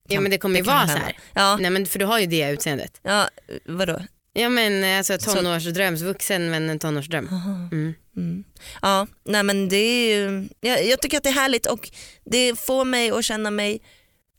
Ja 0.09 0.21
men 0.21 0.31
det 0.31 0.37
kommer 0.37 0.59
ju 0.59 0.65
kan 0.65 0.73
vara 0.75 0.87
så 0.87 0.91
hända. 0.93 1.05
här. 1.05 1.17
Ja, 1.33 1.57
Nej 1.57 1.71
men 1.71 1.85
för 1.85 1.99
du 1.99 2.05
har 2.05 2.19
ju 2.19 2.25
det 2.25 2.49
utseendet. 2.49 2.99
ja 3.03 3.29
vadå? 3.65 4.01
Ja 4.33 4.49
men 4.49 4.97
alltså 4.97 5.17
tonårsdröm, 5.17 5.95
vuxen 5.95 6.49
men 6.51 6.69
en 6.69 6.79
tonårsdröm. 6.79 7.27
Mm. 7.71 7.93
Mm. 8.17 8.43
Ja, 8.81 9.07
nej 9.23 9.43
men 9.43 9.69
det 9.69 9.77
är 9.77 10.15
ju, 10.15 10.49
jag, 10.61 10.85
jag 10.85 11.01
tycker 11.01 11.17
att 11.17 11.23
det 11.23 11.29
är 11.29 11.33
härligt 11.33 11.65
och 11.65 11.89
det 12.25 12.59
får 12.59 12.85
mig 12.85 13.11
att 13.11 13.25
känna 13.25 13.51
mig 13.51 13.81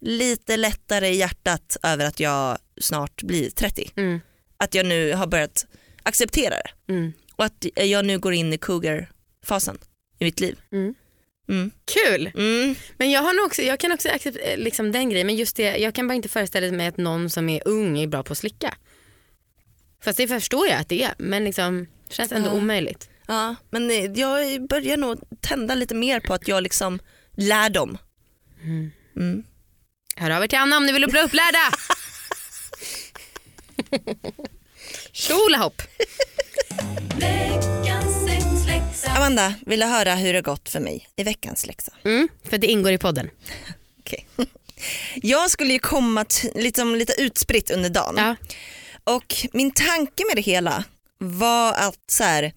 lite 0.00 0.56
lättare 0.56 1.08
i 1.08 1.16
hjärtat 1.16 1.76
över 1.82 2.06
att 2.06 2.20
jag 2.20 2.58
snart 2.80 3.22
blir 3.22 3.50
30. 3.50 3.90
Mm. 3.96 4.20
Att 4.56 4.74
jag 4.74 4.86
nu 4.86 5.12
har 5.12 5.26
börjat 5.26 5.66
acceptera 6.02 6.54
det 6.54 6.92
Mm. 6.92 7.12
och 7.36 7.44
att 7.44 7.66
jag 7.74 8.04
nu 8.04 8.18
går 8.18 8.32
in 8.34 8.52
i 8.52 8.58
cougar-fasen 8.58 9.78
i 10.18 10.24
mitt 10.24 10.40
liv. 10.40 10.58
Mm. 10.72 10.94
Mm. 11.48 11.70
Kul! 11.84 12.30
Mm. 12.34 12.74
Men 12.96 13.10
jag, 13.10 13.20
har 13.20 13.32
nog 13.32 13.46
också, 13.46 13.62
jag 13.62 13.80
kan 13.80 13.92
också 13.92 14.08
acceptera 14.08 14.56
liksom 14.56 14.92
den 14.92 15.10
grejen 15.10 15.26
men 15.26 15.36
just 15.36 15.56
det, 15.56 15.76
jag 15.76 15.94
kan 15.94 16.08
bara 16.08 16.14
inte 16.14 16.28
föreställa 16.28 16.72
mig 16.72 16.86
att 16.86 16.96
någon 16.96 17.30
som 17.30 17.48
är 17.48 17.68
ung 17.68 17.98
är 17.98 18.06
bra 18.06 18.22
på 18.22 18.32
att 18.32 18.38
slicka. 18.38 18.74
Fast 20.04 20.16
det 20.16 20.28
förstår 20.28 20.66
jag 20.66 20.80
att 20.80 20.88
det 20.88 21.02
är 21.02 21.14
men 21.18 21.44
liksom 21.44 21.86
det 22.08 22.14
känns 22.14 22.32
ändå 22.32 22.48
Ja. 22.48 22.52
omöjligt. 22.54 23.08
Ja, 23.26 23.54
men 23.70 23.90
eh, 23.90 24.04
jag 24.04 24.66
börjar 24.68 24.96
nog 24.96 25.18
tända 25.40 25.74
lite 25.74 25.94
mer 25.94 26.20
på 26.20 26.34
att 26.34 26.48
jag 26.48 26.62
liksom 26.62 26.98
lär 27.36 27.70
dem. 27.70 27.98
Mm. 29.16 29.42
Hör 30.16 30.30
av 30.30 30.42
er 30.42 30.46
till 30.48 30.58
Anna 30.58 30.76
om 30.76 30.86
ni 30.86 30.92
vill 30.92 31.10
bli 31.10 31.20
upplärda. 31.20 31.58
Tjolahopp! 35.12 35.82
Amanda, 39.16 39.54
vill 39.66 39.80
du 39.80 39.86
höra 39.86 40.14
hur 40.14 40.32
det 40.32 40.40
gått 40.42 40.68
för 40.68 40.80
mig 40.80 41.08
i 41.16 41.22
veckans 41.22 41.66
läxa? 41.66 41.92
Mm, 42.04 42.28
för 42.44 42.58
det 42.58 42.66
ingår 42.66 42.92
i 42.92 42.98
podden. 42.98 43.30
Okej. 44.00 44.26
Jag 45.14 45.50
skulle 45.50 45.72
ju 45.72 45.78
komma 45.78 46.24
liksom 46.54 46.94
lite 46.94 47.12
utspritt 47.22 47.70
under 47.70 47.90
dagen 47.90 48.14
Ja. 48.16 48.36
Och 49.04 49.34
min 49.52 49.70
tanke 49.70 50.24
med 50.26 50.36
det 50.36 50.42
hela 50.42 50.84
var 51.18 51.72
att 51.72 52.00
så 52.10 52.24
här, 52.24 52.52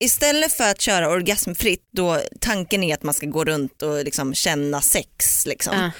istället 0.00 0.52
för 0.52 0.70
att 0.70 0.80
köra 0.80 1.08
orgasmfritt 1.10 1.88
då 1.92 2.20
tanken 2.40 2.84
är 2.84 2.94
att 2.94 3.02
man 3.02 3.14
ska 3.14 3.26
gå 3.26 3.44
runt 3.44 3.82
och 3.82 4.04
liksom 4.04 4.34
känna 4.34 4.80
sex 4.80 5.46
liksom, 5.46 5.90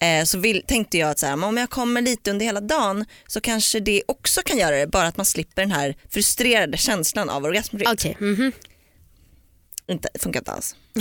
eh, 0.00 0.24
så 0.24 0.38
vill, 0.38 0.62
tänkte 0.66 0.98
jag 0.98 1.10
att 1.10 1.18
så 1.18 1.26
här, 1.26 1.44
om 1.44 1.56
jag 1.56 1.70
kommer 1.70 2.02
lite 2.02 2.30
under 2.30 2.46
hela 2.46 2.60
dagen 2.60 3.04
så 3.26 3.40
kanske 3.40 3.80
det 3.80 4.02
också 4.08 4.42
kan 4.42 4.58
göra 4.58 4.76
det 4.76 4.86
bara 4.86 5.06
att 5.06 5.16
man 5.16 5.26
slipper 5.26 5.62
den 5.62 5.72
här 5.72 5.96
frustrerade 6.08 6.76
känslan 6.76 7.30
av 7.30 7.44
orgasmfritt. 7.44 7.88
Okej. 7.88 8.16
mhm. 8.20 8.52
Inte, 9.86 10.08
funkar 10.18 10.40
inte 10.40 10.52
alls. 10.52 10.76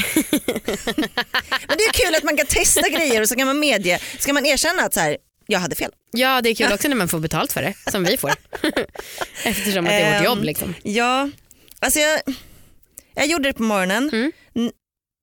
men 1.68 1.78
det 1.78 1.84
är 1.84 1.94
kul 1.94 2.16
att 2.16 2.24
man 2.24 2.38
kan 2.38 2.46
testa 2.46 2.90
grejer 2.90 3.22
och 3.22 3.30
så 3.30 3.36
kan 3.36 3.48
man 3.48 3.60
medge, 3.60 4.00
ska 4.20 4.34
man 4.34 4.46
erkänna 4.46 4.84
att 4.84 4.94
så 4.94 5.00
här, 5.00 5.18
jag 5.50 5.60
hade 5.60 5.76
fel. 5.76 5.92
Ja 6.12 6.42
det 6.42 6.50
är 6.50 6.56
kul 6.56 6.72
också 6.74 6.88
när 6.88 6.96
man 6.96 7.08
får 7.08 7.20
betalt 7.20 7.52
för 7.54 7.62
det 7.62 7.74
som 7.92 8.04
vi 8.04 8.18
får. 8.18 8.32
Eftersom 9.46 9.86
att 9.86 9.92
det 9.92 9.96
är 10.02 10.12
vårt 10.12 10.20
Ehm, 10.20 10.26
jobb 10.26 10.44
liksom. 10.44 10.74
Ja, 10.84 11.30
alltså 11.80 12.00
jag, 12.00 12.22
jag 13.16 13.28
gjorde 13.28 13.50
det 13.50 13.54
på 13.54 13.64
morgonen. 13.64 14.10
Mm. 14.14 14.32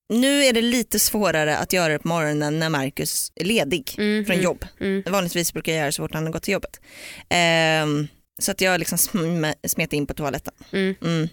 Nu 0.09 0.45
är 0.45 0.53
det 0.53 0.63
lite 0.63 0.99
svårare 1.01 1.57
att 1.57 1.73
göra 1.73 1.93
det 1.93 1.99
på 1.99 2.09
morgonen 2.09 2.59
när 2.59 2.69
Marcus 2.69 3.33
är 3.35 3.45
ledig 3.45 3.95
Mm, 3.99 4.25
från 4.25 4.35
mm, 4.35 4.45
jobb. 4.45 4.65
Mm. 4.81 5.03
Vanligtvis 5.07 5.53
brukar 5.53 5.73
jag 5.73 5.81
göra 5.81 5.93
så 5.93 6.03
fort 6.03 6.15
han 6.15 6.25
har 6.27 6.33
gått 6.33 6.43
till 6.43 6.53
jobbet. 6.53 6.81
Ehm, 7.29 8.09
så 8.39 8.51
att 8.51 8.61
jag 8.61 8.79
liksom 8.79 8.99
sm- 8.99 9.55
smet 9.67 9.93
in 9.93 10.07
på 10.07 10.15
toaletten. 10.15 10.55
Mm. 10.73 10.95
Mm. 11.03 11.29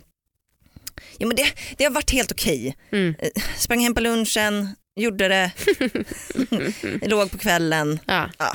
Ja, 1.18 1.28
men 1.28 1.36
det, 1.36 1.48
det 1.78 1.84
har 1.84 1.92
varit 1.92 2.12
helt 2.12 2.32
okej. 2.32 2.78
Mm. 2.92 3.16
Eh, 3.20 3.30
Sprang 3.58 3.80
hem 3.84 3.94
på 3.96 4.02
lunchen, 4.02 4.76
gjorde 4.96 5.28
det, 5.28 5.52
låg 7.08 7.32
på 7.32 7.38
kvällen. 7.38 8.00
Ja. 8.06 8.30
Ja. 8.38 8.54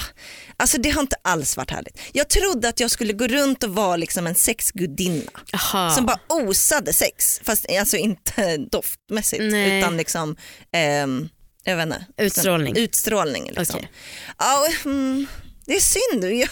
Alltså 0.56 0.78
det 0.78 0.90
har 0.90 1.00
inte 1.00 1.16
alls 1.22 1.56
varit 1.56 1.70
härligt. 1.70 2.00
Jag 2.12 2.28
trodde 2.28 2.68
att 2.68 2.80
jag 2.80 2.90
skulle 2.90 3.12
gå 3.12 3.26
runt 3.26 3.64
och 3.64 3.70
vara 3.74 3.96
liksom 3.96 4.26
en 4.26 4.34
sexgudinna 4.34 5.30
Aha. 5.52 5.90
som 5.90 6.06
bara 6.06 6.18
osade 6.28 6.92
sex. 6.92 7.40
Fast 7.44 7.66
alltså 7.80 7.96
inte 7.96 8.56
doftmässigt 8.70 9.42
Nej. 9.42 9.78
utan 9.78 9.96
liksom 9.96 10.36
ehm, 10.72 11.28
jag 11.64 11.76
vet 11.76 11.86
inte, 11.86 12.06
Utstrålning. 12.16 12.76
utstrålning. 12.76 13.50
Liksom. 13.56 13.76
Okej. 13.76 13.90
Ja, 14.38 14.60
och, 14.60 14.86
mm, 14.86 15.26
det 15.66 15.76
är 15.76 15.80
synd, 15.80 16.24
jag, 16.40 16.48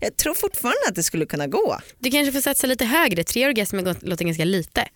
jag 0.00 0.16
tror 0.16 0.34
fortfarande 0.34 0.80
att 0.88 0.94
det 0.94 1.02
skulle 1.02 1.26
kunna 1.26 1.46
gå. 1.46 1.78
Du 1.98 2.10
kanske 2.10 2.32
får 2.32 2.40
satsa 2.40 2.66
lite 2.66 2.84
högre, 2.84 3.24
tre 3.24 3.46
orgasmer 3.46 3.96
låter 4.00 4.24
ganska 4.24 4.44
lite. 4.44 4.88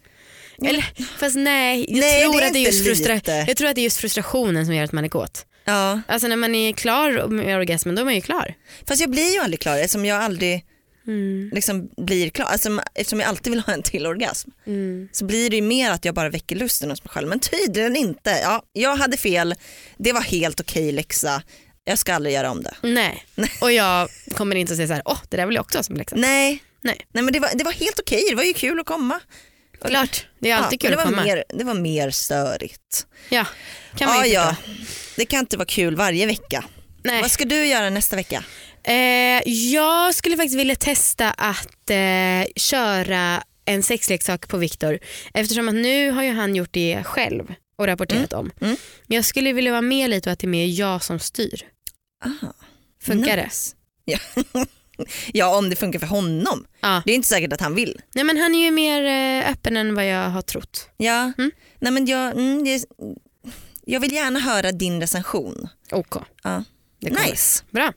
Eller, 0.66 0.84
fast 1.18 1.36
nej, 1.36 1.86
jag, 1.88 2.00
Nej, 2.00 2.22
tror 2.22 2.40
det 2.40 2.46
att 2.46 2.52
det 2.52 2.58
är 2.58 2.66
just 2.66 2.86
frustra- 2.86 3.44
jag 3.48 3.56
tror 3.56 3.68
att 3.68 3.74
det 3.74 3.80
är 3.80 3.82
just 3.82 3.96
frustrationen 3.98 4.66
som 4.66 4.74
gör 4.74 4.84
att 4.84 4.92
man 4.92 5.04
är 5.04 5.08
kåt. 5.08 5.46
Ja. 5.64 6.00
Alltså 6.08 6.28
när 6.28 6.36
man 6.36 6.54
är 6.54 6.72
klar 6.72 7.28
med 7.28 7.56
orgasmen 7.56 7.94
då 7.94 8.00
är 8.00 8.04
man 8.04 8.14
ju 8.14 8.20
klar. 8.20 8.54
Fast 8.86 9.00
jag 9.00 9.10
blir 9.10 9.32
ju 9.34 9.38
aldrig 9.40 9.60
klar 9.60 9.76
eftersom 9.78 10.04
jag 10.04 10.22
aldrig 10.22 10.64
Mm. 11.06 11.50
liksom 11.54 11.88
blir 11.96 12.30
klar. 12.30 12.46
Alltså, 12.46 12.80
eftersom 12.94 13.20
jag 13.20 13.28
alltid 13.28 13.50
vill 13.52 13.60
ha 13.60 13.72
en 13.72 13.82
till 13.82 14.06
orgasm 14.06 14.50
Mm. 14.66 15.08
så 15.12 15.24
blir 15.24 15.50
det 15.50 15.56
ju 15.56 15.62
mer 15.62 15.90
att 15.90 16.04
jag 16.04 16.14
bara 16.14 16.30
väcker 16.30 16.56
lusten 16.56 16.90
hos 16.90 17.04
mig 17.04 17.10
själv. 17.10 17.28
Men 17.28 17.40
tydligen 17.40 17.96
inte. 17.96 18.30
Ja, 18.42 18.62
jag 18.72 18.96
hade 18.96 19.16
fel, 19.16 19.54
det 19.98 20.12
var 20.12 20.20
helt 20.20 20.60
okej 20.60 20.92
läxa. 20.92 21.42
Jag 21.84 21.98
ska 21.98 22.14
aldrig 22.14 22.34
göra 22.34 22.50
om 22.50 22.62
det. 22.62 22.74
Nej. 22.82 23.24
och 23.60 23.72
jag 23.72 24.08
kommer 24.34 24.56
inte 24.56 24.72
att 24.72 24.76
säga 24.76 24.88
så 24.88 24.94
här, 24.94 25.02
åh 25.04 25.18
det 25.28 25.36
där 25.36 25.46
vill 25.46 25.54
jag 25.56 25.62
också 25.64 25.78
ha 25.78 25.82
som 25.82 25.96
läxa. 25.96 26.16
Nej, 26.16 26.62
Nej. 26.82 27.00
Nej 27.12 27.22
men 27.24 27.32
det 27.32 27.40
var, 27.40 27.50
det 27.54 27.64
var 27.64 27.72
helt 27.72 28.00
okej, 28.00 28.22
det 28.30 28.34
var 28.36 28.44
ju 28.44 28.52
kul 28.52 28.80
att 28.80 28.86
komma. 28.86 29.20
Klart, 29.84 30.26
det 30.38 30.50
är 30.50 30.56
alltid 30.56 30.78
ja, 30.82 30.88
kul 30.88 30.90
det 30.90 31.02
att 31.02 31.04
var 31.04 31.12
komma. 31.12 31.24
Mer, 31.24 31.44
det 31.48 31.64
var 31.64 31.74
mer 31.74 32.10
störigt. 32.10 33.06
Ja, 33.28 33.46
kan 33.96 34.08
man 34.08 34.26
ju 34.26 34.32
ja. 34.32 34.56
Det 35.16 35.26
kan 35.26 35.40
inte 35.40 35.56
vara 35.56 35.66
kul 35.66 35.96
varje 35.96 36.26
vecka. 36.26 36.64
Nej. 37.02 37.20
Vad 37.20 37.30
ska 37.30 37.44
du 37.44 37.66
göra 37.66 37.90
nästa 37.90 38.16
vecka? 38.16 38.44
Eh, 38.82 39.42
jag 39.72 40.14
skulle 40.14 40.36
faktiskt 40.36 40.58
vilja 40.58 40.76
testa 40.76 41.30
att 41.30 41.90
eh, 41.90 42.52
köra 42.56 43.42
en 43.64 43.82
sexleksak 43.82 44.48
på 44.48 44.56
Viktor 44.56 44.98
eftersom 45.34 45.68
att 45.68 45.74
nu 45.74 46.10
har 46.10 46.22
ju 46.22 46.32
han 46.32 46.56
gjort 46.56 46.72
det 46.72 47.02
själv 47.04 47.54
och 47.78 47.86
rapporterat 47.86 48.32
om. 48.32 48.50
Mm. 48.60 48.76
Jag 49.06 49.24
skulle 49.24 49.52
vilja 49.52 49.70
vara 49.70 49.82
med 49.82 50.10
lite 50.10 50.28
och 50.28 50.32
att 50.32 50.38
det 50.38 50.46
är 50.46 50.48
mer 50.48 50.66
jag 50.66 51.04
som 51.04 51.18
styr. 51.18 51.66
Aha. 52.24 52.54
Funkar 53.02 53.36
nice. 53.36 53.76
Ja. 54.04 54.18
ja 55.32 55.56
om 55.56 55.70
det 55.70 55.76
funkar 55.76 55.98
för 55.98 56.06
honom. 56.06 56.62
det? 56.62 56.78
Ja. 56.80 57.02
Det 57.06 57.12
är 57.12 57.14
inte 57.14 57.28
säkert 57.28 57.52
att 57.52 57.60
han 57.60 57.74
vill. 57.74 58.00
Nej, 58.14 58.24
men 58.24 58.36
han 58.36 58.54
är 58.54 58.64
ju 58.64 58.70
mer 58.70 59.04
eh, 59.04 59.50
öppen 59.50 59.76
än 59.76 59.94
vad 59.94 60.06
jag 60.06 60.30
har 60.30 60.42
trott. 60.42 60.88
Ja. 60.96 61.32
Mm. 61.38 61.50
Nej, 61.78 61.92
men 61.92 62.06
jag, 62.06 62.32
mm, 62.32 62.64
det, 62.64 62.84
jag 63.84 64.00
vill 64.00 64.12
gärna 64.12 64.38
höra 64.38 64.72
din 64.72 65.00
recension. 65.00 65.68
OK. 65.92 66.14
Ja. 66.42 66.64
Det 67.00 67.10
kommer. 67.10 67.30
Nice. 67.30 67.64
Bra. 67.70 67.92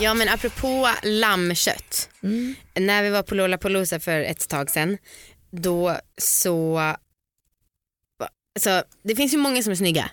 Ja 0.00 0.14
men 0.14 0.28
apropå 0.28 0.88
lammkött. 1.02 2.08
Mm. 2.22 2.54
När 2.74 3.02
vi 3.02 3.10
var 3.10 3.22
på 3.22 3.34
Lollapalooza 3.34 4.00
för 4.00 4.20
ett 4.20 4.48
tag 4.48 4.70
sedan 4.70 4.98
då 5.50 5.96
så, 6.18 6.78
alltså, 8.54 8.82
det 9.04 9.16
finns 9.16 9.34
ju 9.34 9.38
många 9.38 9.62
som 9.62 9.70
är 9.70 9.76
snygga. 9.76 10.10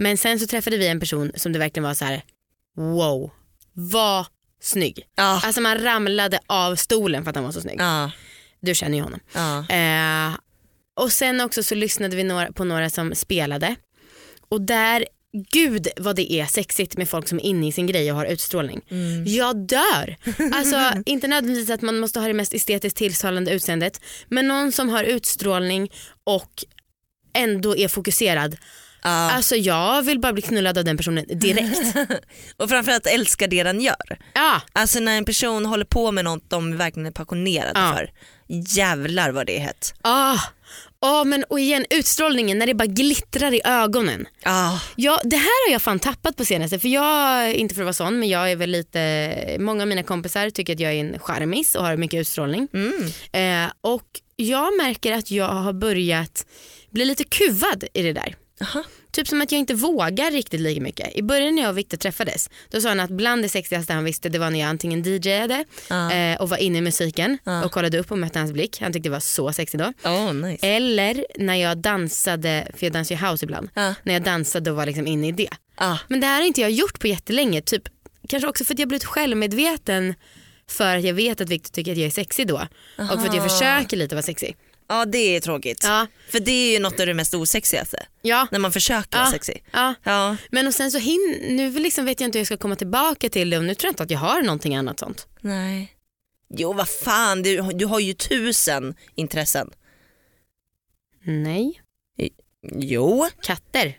Men 0.00 0.16
sen 0.16 0.40
så 0.40 0.46
träffade 0.46 0.76
vi 0.76 0.86
en 0.86 1.00
person 1.00 1.32
som 1.36 1.52
det 1.52 1.58
verkligen 1.58 1.84
var 1.84 1.94
så 1.94 2.04
här: 2.04 2.22
wow, 2.76 3.30
vad 3.72 4.26
snygg. 4.60 5.06
Ja. 5.14 5.40
Alltså 5.44 5.60
man 5.60 5.78
ramlade 5.78 6.40
av 6.46 6.76
stolen 6.76 7.24
för 7.24 7.30
att 7.30 7.36
han 7.36 7.44
var 7.44 7.52
så 7.52 7.60
snygg. 7.60 7.80
Ja. 7.80 8.10
Du 8.60 8.74
känner 8.74 8.98
ju 8.98 9.02
honom. 9.04 9.20
Ja. 9.34 9.68
Eh, 9.68 10.36
och 10.94 11.12
sen 11.12 11.40
också 11.40 11.62
så 11.62 11.74
lyssnade 11.74 12.16
vi 12.16 12.24
några, 12.24 12.52
på 12.52 12.64
några 12.64 12.90
som 12.90 13.14
spelade 13.14 13.74
och 14.48 14.60
där, 14.60 15.06
gud 15.50 15.88
vad 15.96 16.16
det 16.16 16.32
är 16.32 16.46
sexigt 16.46 16.96
med 16.96 17.08
folk 17.08 17.28
som 17.28 17.38
är 17.38 17.44
inne 17.44 17.68
i 17.68 17.72
sin 17.72 17.86
grej 17.86 18.12
och 18.12 18.18
har 18.18 18.26
utstrålning. 18.26 18.80
Mm. 18.90 19.24
Jag 19.26 19.56
dör! 19.56 20.16
Alltså 20.54 21.02
inte 21.06 21.28
nödvändigtvis 21.28 21.70
att 21.70 21.82
man 21.82 21.98
måste 21.98 22.20
ha 22.20 22.26
det 22.26 22.34
mest 22.34 22.54
estetiskt 22.54 22.98
tilltalande 22.98 23.50
utseendet 23.50 24.00
men 24.28 24.48
någon 24.48 24.72
som 24.72 24.88
har 24.88 25.04
utstrålning 25.04 25.90
och 26.24 26.64
ändå 27.32 27.76
är 27.76 27.88
fokuserad. 27.88 28.56
Alltså 29.02 29.56
jag 29.56 30.02
vill 30.02 30.20
bara 30.20 30.32
bli 30.32 30.42
knullad 30.42 30.78
av 30.78 30.84
den 30.84 30.96
personen 30.96 31.24
direkt. 31.28 31.96
Och 32.56 32.68
framförallt 32.68 33.06
älska 33.06 33.46
det 33.46 33.62
den 33.62 33.80
gör. 33.80 34.18
Ja, 34.34 34.60
Alltså 34.72 35.00
när 35.00 35.18
en 35.18 35.24
person 35.24 35.66
håller 35.66 35.84
på 35.84 36.12
med 36.12 36.24
något 36.24 36.50
de 36.50 36.76
verkligen 36.76 37.06
är 37.06 37.10
passionerade 37.10 37.72
Ja. 37.80 37.94
för. 37.96 38.10
jävlar 38.76 39.30
vad 39.30 39.46
det 39.46 39.56
är 39.56 39.60
hett. 39.60 39.94
Ah, 40.02 40.38
ah, 41.00 41.24
men 41.24 41.44
och 41.44 41.60
igen 41.60 41.86
utstrålningen 41.90 42.58
när 42.58 42.66
det 42.66 42.74
bara 42.74 42.86
glittrar 42.86 43.52
i 43.54 43.60
ögonen. 43.64 44.26
Ah, 44.44 44.78
Ja, 44.96 45.20
det 45.24 45.36
här 45.36 45.66
har 45.68 45.72
jag 45.72 45.82
fan 45.82 45.98
tappat 45.98 46.36
på 46.36 46.44
senaste. 46.44 46.78
För 46.78 46.88
jag, 46.88 47.54
inte 47.54 47.74
för 47.74 47.82
att 47.82 47.86
vara 47.86 47.92
sån, 47.92 48.18
men 48.18 48.28
jag 48.28 48.50
är 48.52 48.56
väl 48.56 48.70
lite, 48.70 49.56
många 49.60 49.82
av 49.82 49.88
mina 49.88 50.02
kompisar 50.02 50.50
tycker 50.50 50.72
att 50.72 50.80
jag 50.80 50.92
är 50.92 51.00
en 51.00 51.18
charmis 51.18 51.74
och 51.74 51.84
har 51.84 51.96
mycket 51.96 52.20
utstrålning. 52.20 52.68
mm. 52.74 53.64
Eh, 53.66 53.72
och 53.80 54.06
jag 54.36 54.76
märker 54.76 55.12
att 55.12 55.30
jag 55.30 55.48
har 55.48 55.72
börjat 55.72 56.46
bli 56.90 57.04
lite 57.04 57.24
kuvad 57.24 57.84
i 57.94 58.02
det 58.02 58.12
där. 58.12 58.34
Aha. 58.60 58.84
Typ 59.12 59.28
som 59.28 59.40
att 59.40 59.52
jag 59.52 59.58
inte 59.58 59.74
vågar 59.74 60.30
riktigt 60.30 60.60
lika 60.60 60.80
mycket. 60.80 61.16
I 61.16 61.22
början 61.22 61.54
när 61.54 61.62
jag 61.62 61.70
och 61.70 61.78
Victor 61.78 61.96
träffades 61.98 62.50
då 62.70 62.80
sa 62.80 62.88
han 62.88 63.00
att 63.00 63.10
bland 63.10 63.42
det 63.42 63.48
sexigaste 63.48 63.92
han 63.92 64.04
visste 64.04 64.28
det 64.28 64.38
var 64.38 64.50
när 64.50 64.60
jag 64.60 64.68
antingen 64.68 65.02
DJade 65.02 65.64
Ja. 65.90 66.12
eh, 66.12 66.40
och 66.40 66.48
var 66.48 66.56
inne 66.56 66.78
i 66.78 66.80
musiken 66.80 67.38
Ja. 67.44 67.64
och 67.64 67.72
kollade 67.72 67.98
upp 67.98 68.10
och 68.12 68.18
mötte 68.18 68.38
hans 68.38 68.52
blick. 68.52 68.80
Han 68.80 68.92
tyckte 68.92 69.08
det 69.08 69.12
var 69.12 69.20
så 69.20 69.52
sexigt 69.52 69.82
då. 70.02 70.08
Oh, 70.10 70.34
nice. 70.34 70.66
Eller 70.66 71.26
när 71.38 71.54
jag 71.54 71.78
dansade, 71.78 72.68
för 72.76 72.86
jag 72.86 72.92
dansar 72.92 73.14
ju 73.14 73.26
house 73.26 73.44
ibland. 73.44 73.68
Ja. 73.74 73.94
När 74.02 74.12
jag 74.14 74.22
dansade 74.22 74.70
och 74.70 74.76
var 74.76 74.86
liksom 74.86 75.06
inne 75.06 75.28
i 75.28 75.32
det. 75.32 75.48
Ah. 75.74 75.96
Men 76.08 76.20
det 76.20 76.26
här 76.26 76.40
har 76.40 76.46
inte 76.46 76.60
jag 76.60 76.70
gjort 76.70 77.00
på 77.00 77.06
jättelänge. 77.06 77.60
Typ, 77.60 77.82
kanske 78.28 78.48
också 78.48 78.64
för 78.64 78.74
att 78.74 78.78
jag 78.78 78.88
blivit 78.88 79.04
självmedveten 79.04 80.14
för 80.68 80.96
att 80.96 81.04
jag 81.04 81.14
vet 81.14 81.40
att 81.40 81.48
Victor 81.48 81.70
tycker 81.72 81.92
att 81.92 81.98
jag 81.98 82.06
är 82.06 82.10
sexig 82.10 82.46
då. 82.48 82.54
Och 82.98 83.06
för 83.06 83.14
att 83.14 83.24
jag 83.34 83.38
Aha. 83.38 83.48
försöker 83.48 83.96
lite 83.96 84.14
vara 84.14 84.22
sexig. 84.22 84.56
Ja 84.92 85.04
det 85.04 85.18
är 85.36 85.40
tråkigt. 85.40 85.80
Ja, 85.84 86.06
För 86.30 86.40
det 86.40 86.50
är 86.50 86.72
ju 86.72 86.78
något 86.78 87.00
av 87.00 87.06
det 87.06 87.14
mest 87.14 87.34
osexigaste. 87.34 88.06
ja, 88.22 88.46
När 88.50 88.58
man 88.58 88.72
försöker 88.72 89.18
Ja. 89.18 89.18
vara 89.18 89.30
sexig. 89.30 89.64
ja. 89.72 89.94
Ja. 90.04 90.36
Men 90.50 90.66
och 90.66 90.74
sen 90.74 90.90
så 90.90 90.98
hin- 90.98 91.40
nu 91.48 91.70
liksom 91.78 92.04
vet 92.04 92.20
jag 92.20 92.28
inte 92.28 92.38
hur 92.38 92.40
jag 92.40 92.46
ska 92.46 92.56
komma 92.56 92.76
tillbaka 92.76 93.28
till 93.28 93.50
det 93.50 93.58
och 93.58 93.64
nu 93.64 93.74
tror 93.74 93.88
jag 93.88 93.92
inte 93.92 94.02
att 94.02 94.10
jag 94.10 94.18
har 94.18 94.42
någonting 94.42 94.76
annat 94.76 94.98
sånt. 94.98 95.26
Nej. 95.40 95.96
Jo 96.54 96.72
vad 96.72 96.88
fan, 96.88 97.42
du, 97.42 97.62
du 97.62 97.84
har 97.86 98.00
ju 98.00 98.14
tusen 98.14 98.94
intressen. 99.14 99.70
Nej. 101.24 101.80
Jo, 102.72 103.28
Katter. 103.42 103.98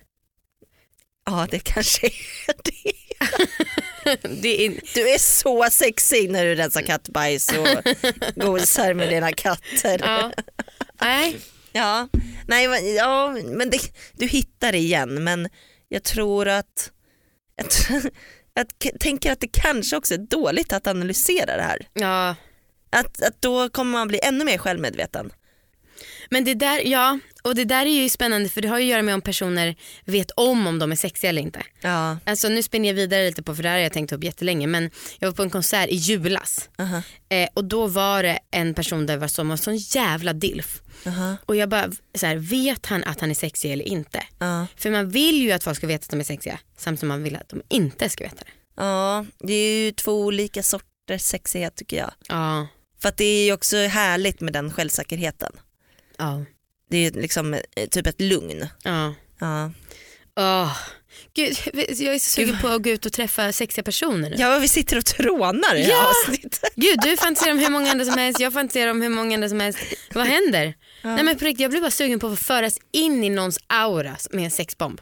ja 1.26 1.48
det 1.52 1.60
kanske 1.60 2.08
är 2.08 2.14
det. 2.64 2.92
Det 4.42 4.66
är, 4.66 4.80
Du 4.94 5.10
är 5.10 5.18
så 5.20 5.68
sexig 5.72 6.32
när 6.32 6.46
du 6.46 6.56
rensar 6.56 6.82
kattbajs 6.82 7.50
och 7.50 7.68
gosar 8.36 8.94
med 8.94 9.10
dina 9.10 9.32
katter. 9.32 10.00
ja. 10.04 10.32
Nej. 11.02 11.38
Ja, 11.72 12.08
Nej, 12.48 12.94
ja 12.96 13.38
men 13.46 13.70
det, 13.70 13.80
du 14.14 14.28
hittar 14.28 14.72
det 14.72 14.78
igen 14.78 15.24
men 15.24 15.50
jag 15.90 16.04
tror 16.04 16.48
att, 16.48 16.92
jag 18.54 18.68
k- 18.84 18.98
tänker 19.00 19.32
att 19.32 19.40
det 19.40 19.48
kanske 19.48 19.96
också 19.98 20.14
är 20.14 20.18
dåligt 20.18 20.74
att 20.74 20.88
analysera 20.88 21.58
det 21.58 21.64
här. 21.64 21.88
Ja. 21.94 22.36
Att, 22.90 23.22
att 23.24 23.42
då 23.42 23.70
kommer 23.70 23.92
man 23.92 24.08
bli 24.08 24.20
ännu 24.24 24.46
mer 24.46 24.58
självmedveten. 24.58 25.32
Men 26.30 26.44
det 26.44 26.54
där, 26.54 26.80
ja, 26.88 27.20
och 27.44 27.56
det 27.56 27.66
där 27.66 27.86
är 27.86 28.02
ju 28.04 28.10
spännande 28.10 28.50
för 28.50 28.62
det 28.62 28.68
har 28.68 28.80
ju 28.80 28.84
att 28.86 28.90
göra 28.92 29.02
med 29.02 29.14
om 29.14 29.22
personer 29.22 29.76
vet 30.06 30.32
om 30.32 30.68
om 30.68 30.80
de 30.80 30.92
är 30.92 30.96
sexiga 30.96 31.30
eller 31.30 31.42
inte. 31.42 31.62
Ja, 31.82 32.18
Alltså 32.26 32.50
nu 32.50 32.64
spinner 32.64 32.88
jag 32.90 32.94
vidare 32.94 33.26
lite 33.26 33.44
på 33.44 33.56
för 33.56 33.64
det 33.64 33.70
här 33.70 33.76
har 33.76 33.84
jag 33.84 33.94
tänkt 33.94 34.10
ta 34.10 34.16
upp 34.16 34.24
jättelänge 34.24 34.68
men 34.68 34.92
jag 35.20 35.28
var 35.28 35.36
på 35.36 35.44
en 35.44 35.50
konsert 35.50 35.90
i 35.90 35.96
julas 35.96 36.70
aha, 36.80 37.02
eh, 37.30 37.50
och 37.54 37.66
då 37.66 37.88
var 37.88 38.24
det 38.24 38.40
en 38.52 38.74
person 38.74 39.06
där 39.06 39.18
var 39.18 39.28
som 39.28 39.50
var 39.50 39.58
sån 39.58 39.78
jävla 39.78 40.34
dilf 40.34 40.82
aha, 41.08 41.38
och 41.46 41.56
jag 41.56 41.70
bara 41.70 41.92
så 42.16 42.26
här, 42.26 42.36
vet 42.36 42.86
han 42.86 43.04
att 43.04 43.20
han 43.20 43.30
är 43.30 43.36
sexig 43.36 43.72
eller 43.72 43.88
inte? 43.88 44.24
ja. 44.40 44.68
För 44.78 44.90
man 44.92 45.10
vill 45.10 45.42
ju 45.42 45.52
att 45.52 45.64
folk 45.64 45.78
ska 45.78 45.88
veta 45.88 46.04
att 46.04 46.10
de 46.10 46.20
är 46.20 46.24
sexiga 46.24 46.60
samtidigt 46.78 47.00
som 47.00 47.08
man 47.10 47.24
vill 47.24 47.36
att 47.36 47.50
de 47.50 47.62
inte 47.70 48.10
ska 48.10 48.24
veta 48.24 48.36
det. 48.46 48.52
ja, 48.84 49.26
det 49.40 49.54
är 49.54 49.86
ju 49.86 49.92
två 49.92 50.12
olika 50.22 50.64
sorters 50.64 51.22
sexighet 51.22 51.76
tycker 51.76 51.98
jag. 51.98 52.12
Ja, 52.28 52.68
För 53.02 53.10
att 53.10 53.18
det 53.18 53.24
är 53.26 53.46
ju 53.46 53.54
också 53.54 53.78
härligt 53.78 54.42
med 54.42 54.54
den 54.54 54.72
självsäkerheten. 54.74 55.52
Ja, 56.22 56.46
Det 56.90 56.98
är 56.98 57.02
ju 57.12 57.22
liksom 57.22 57.54
eh, 57.54 57.60
typ 57.92 58.08
ett 58.08 58.22
lugn. 58.22 58.68
ja. 58.84 59.14
Ja, 59.40 59.72
Åh. 60.40 60.78
Gud, 61.34 61.58
jag 61.74 62.16
är 62.16 62.20
så 62.20 62.30
sugen 62.30 62.58
på 62.62 62.68
att 62.68 62.84
gå 62.84 62.90
ut 62.90 63.06
och 63.06 63.14
träffa 63.14 63.52
sexiga 63.52 63.84
personer 63.84 64.30
nu. 64.30 64.36
ja 64.40 64.58
vi 64.60 64.68
sitter 64.68 64.98
och 64.98 65.06
trånar 65.06 65.76
i 65.76 65.90
Ja! 65.90 66.10
avsnittet. 66.10 66.62
Gud 66.76 67.00
du 67.04 67.18
fantiserar 67.18 67.52
om 67.52 67.60
hur 67.60 67.70
många 67.70 67.92
andra 67.92 68.06
som 68.06 68.18
helst, 68.18 68.40
jag 68.40 68.54
fantiserar 68.54 68.92
om 68.92 69.02
hur 69.02 69.10
många 69.10 69.34
andra 69.36 69.50
som 69.50 69.60
helst. 69.60 69.80
Vad 70.14 70.28
händer? 70.28 70.74
Nej 71.04 71.24
men 71.24 71.38
på 71.40 71.46
riktigt, 71.46 71.62
jag 71.62 71.72
blir 71.72 71.82
bara 71.82 71.92
sugen 71.92 72.20
på 72.20 72.28
att 72.28 72.40
föras 72.40 72.78
in 72.92 73.24
i 73.24 73.30
någons 73.30 73.60
aura 73.68 74.16
med 74.32 74.46
en 74.46 74.52
sexbomb. 74.52 75.02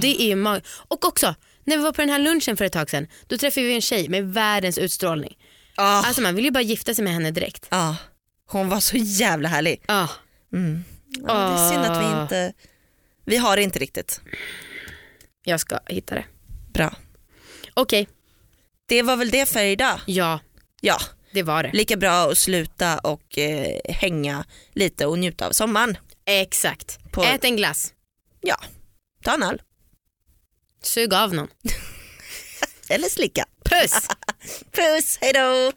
Det 0.00 0.22
är 0.22 0.36
mag- 0.36 0.62
Och 0.88 1.04
också, 1.04 1.34
när 1.64 1.76
vi 1.76 1.82
var 1.82 1.92
på 1.92 2.00
den 2.00 2.10
här 2.10 2.18
lunchen 2.18 2.56
för 2.56 2.64
ett 2.64 2.72
tag 2.72 2.90
sedan, 2.90 3.06
då 3.26 3.38
träffade 3.38 3.66
vi 3.66 3.74
en 3.74 3.80
tjej 3.80 4.08
med 4.08 4.32
världens 4.34 4.78
utstrålning. 4.78 5.36
Ja, 5.76 6.02
Alltså 6.06 6.22
man 6.22 6.34
vill 6.34 6.44
ju 6.44 6.50
bara 6.50 6.62
gifta 6.62 6.94
sig 6.94 7.04
med 7.04 7.12
henne 7.12 7.30
direkt. 7.30 7.66
ja. 7.70 7.96
Hon 8.46 8.68
var 8.68 8.80
så 8.80 8.96
jävla 8.96 9.48
härlig. 9.48 9.82
Ja. 9.86 10.08
Mm. 10.54 10.84
Ja, 11.26 11.34
det 11.34 11.54
är 11.54 11.70
synd 11.70 11.84
att 11.84 12.02
vi 12.02 12.22
inte, 12.22 12.52
vi 13.24 13.36
har 13.36 13.56
det 13.56 13.62
inte 13.62 13.78
riktigt. 13.78 14.20
Jag 15.44 15.60
ska 15.60 15.78
hitta 15.86 16.14
det. 16.14 16.24
Bra. 16.72 16.96
Okej, 17.74 18.08
Det 18.86 19.02
var 19.02 19.16
väl 19.16 19.30
det 19.30 19.46
för 19.48 19.64
idag. 19.64 20.00
ja 20.06 20.40
Ja, 20.80 20.98
det 21.32 21.42
var 21.42 21.62
det. 21.62 21.70
lika 21.72 21.96
bra 21.96 22.30
att 22.30 22.38
sluta 22.38 22.98
och 22.98 23.38
eh, 23.38 23.80
hänga 23.88 24.44
lite 24.72 25.06
och 25.06 25.18
njuta 25.18 25.46
av 25.46 25.52
sommaren. 25.52 25.96
Exakt. 26.26 26.98
På- 27.12 27.24
Ät 27.24 27.44
en 27.44 27.56
glass, 27.56 27.92
Ja, 28.40 28.56
ta 29.24 29.34
en 29.34 29.42
öl. 29.42 29.62
sug 30.82 31.14
av 31.14 31.34
någon. 31.34 31.48
Eller 32.88 33.08
slicka. 33.08 33.44
Puss! 33.64 34.08
Puss, 34.72 35.18
hejdå! 35.20 35.72